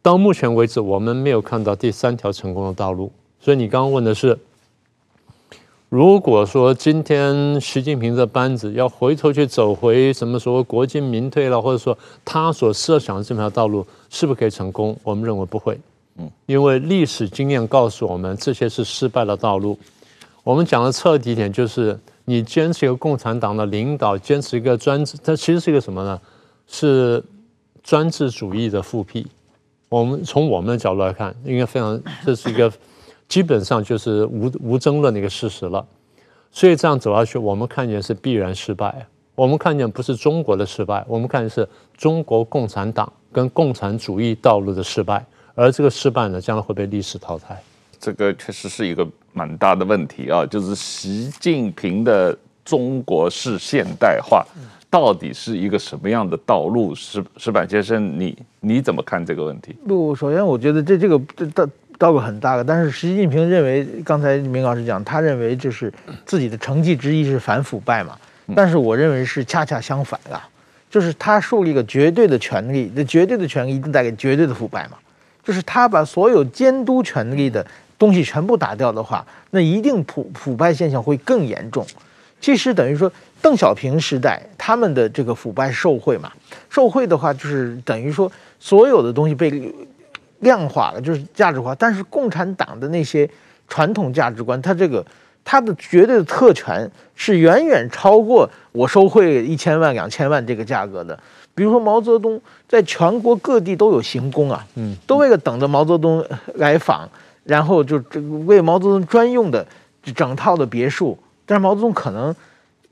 [0.02, 3.12] 到目前为止，我们没有看到第三条成功的道路。
[3.46, 4.36] 所以你刚刚问的是，
[5.88, 14.98] 如果说今天习近平这班子要回头去走回什么说国进民退了，或者说他所设想的这条道路是不是可以成功？
[15.04, 15.78] 我们认为不会，
[16.16, 19.78] 嗯，因为历史经验告诉我们这些是失败的道路。
[20.42, 26.20] 我们讲的彻底一点，就是你坚持一个共产党的领导，坚持一个专制，它其实是一个什么呢？
[26.66, 27.22] 是
[27.84, 29.24] 专制主义的复辟。
[29.88, 32.72] 我们从我们的角度来看，应该非常，这是一个。
[33.28, 35.84] 基本上就是无无争论的一个事实了，
[36.52, 39.06] 所以这样走下去，我们看见是必然失败。
[39.34, 45.22] 我们看见不是中国的失败，我们看见是中国共产党跟共产主义道路的失败，
[45.54, 47.60] 而这个失败呢，将来会被历史淘汰。
[47.98, 54.46] 这个确实是一个蛮大的问题啊，就是习近平的中国式现代化
[54.88, 56.94] 到底是一个什么样的道路？
[56.94, 59.76] 石石板先生，你你怎么看这个问题？
[59.86, 61.68] 不，首先我觉得这这个这这。
[61.98, 65.90] 道路很大的，但是习近平认为，刚才明老师讲，他认为就是
[66.26, 68.16] 自己的成绩之一是反腐败嘛。
[68.54, 70.38] 但是我认为是恰恰相反的，
[70.90, 74.98] 就是他树立一个绝对的权利，那绝对的权利一定带给绝对的腐败嘛。
[75.42, 77.66] 就是他把所有监督权力的
[77.98, 81.86] 东西全部打掉的话，那一定腐腐败现象会更严重。
[82.40, 86.30] 其实等于说，邓小平时代他们的这个腐败受贿嘛，
[86.68, 88.30] 受贿的话就是等于说
[88.60, 89.72] 所有的东西被。
[90.40, 93.28] 量化了，就是价值化，但是共产党的那些
[93.68, 95.04] 传统价值观，它这个
[95.44, 101.18] 它的绝对的特权是远远超过我收贿一千万两千万这个价格的。
[101.54, 106.22] 比如说毛泽东在全国各地都有行宫啊，嗯，都为了等着毛泽东
[106.56, 107.08] 来访，
[107.44, 109.66] 然后就这个为毛泽东专用的
[110.14, 112.34] 整套的别墅，但是毛泽东可能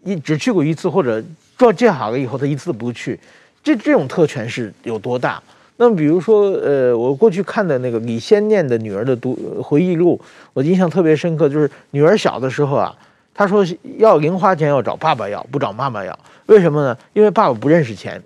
[0.03, 1.23] 一只去过一次，或者
[1.59, 3.21] 做建好了以后他一次不去，
[3.63, 5.43] 这这种特权是有多大？
[5.77, 10.21] 那么，比如说，呃，我过去看的那个李先念的女儿的读回忆录，
[10.53, 12.95] 我印象特别深刻，就是女儿小的时候啊，
[13.35, 13.67] 她说
[13.99, 16.17] 要零花钱要找爸爸要，不找妈妈要，
[16.47, 16.97] 为什么呢？
[17.13, 18.23] 因为爸爸不认识钱，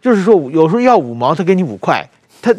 [0.00, 2.08] 就是说有时候要五毛，他给你五块。
[2.40, 2.54] 他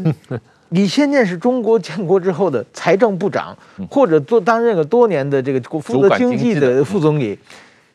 [0.70, 3.56] 李先念是中国建国之后的财政部长，
[3.90, 7.40] 或者做担任了多年的这个负责经济的副总理，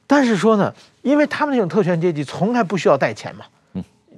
[0.06, 0.72] 但是说呢，
[1.02, 3.44] 因为他们那种特权阶级从来不需要带钱嘛。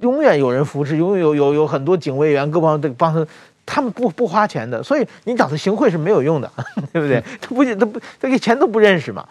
[0.03, 3.26] 永远有人扶持，永远有有有很多警卫员，各方的帮他，
[3.64, 6.53] 他们不不花钱的，所以你找他行贿是没有用的，
[6.92, 7.22] 对不对？
[7.40, 9.26] 他不他不他给钱都不认识嘛，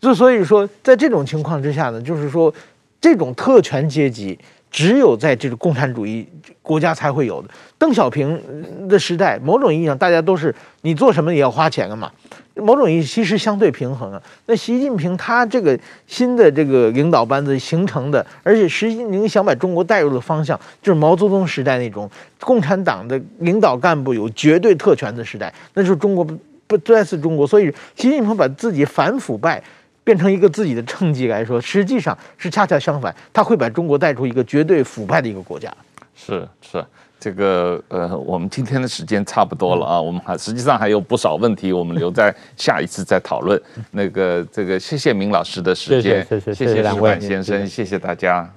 [0.00, 2.52] 就所以说，在这种情况之下呢，就是说，
[3.00, 4.38] 这种特权阶级
[4.70, 6.28] 只有在这个共产主义
[6.60, 7.48] 国家才会有的。
[7.78, 12.10] 邓小平的时代，某种意义上大家都是你做什么也要花钱的嘛。
[12.56, 14.22] 某种意义其实相对平衡啊。
[14.46, 26.36] 那习近平他这个新的这个领导班子形成的，而且习近平想把中国带入的方向，就是毛泽东时代那种共产党的领导干部有绝对特权的时代，那就是中国不
[26.66, 27.46] 不再是中国。
[27.46, 29.62] 所以习近平把自己反腐败
[30.02, 35.72] 变成一个自己的政绩来说，实际上是恰恰相反，他会把中国带出一个绝对腐败的一个国家。
[36.14, 36.84] 是是。
[37.18, 43.60] 这个呃，我们今天的时间差不多了啊，我们还实际上还有不少问题，我们留在下一次再讨论。
[43.90, 48.48] 那个这个，谢谢明老师的时间，谢谢谢谢谢谢两位先生，谢谢大家。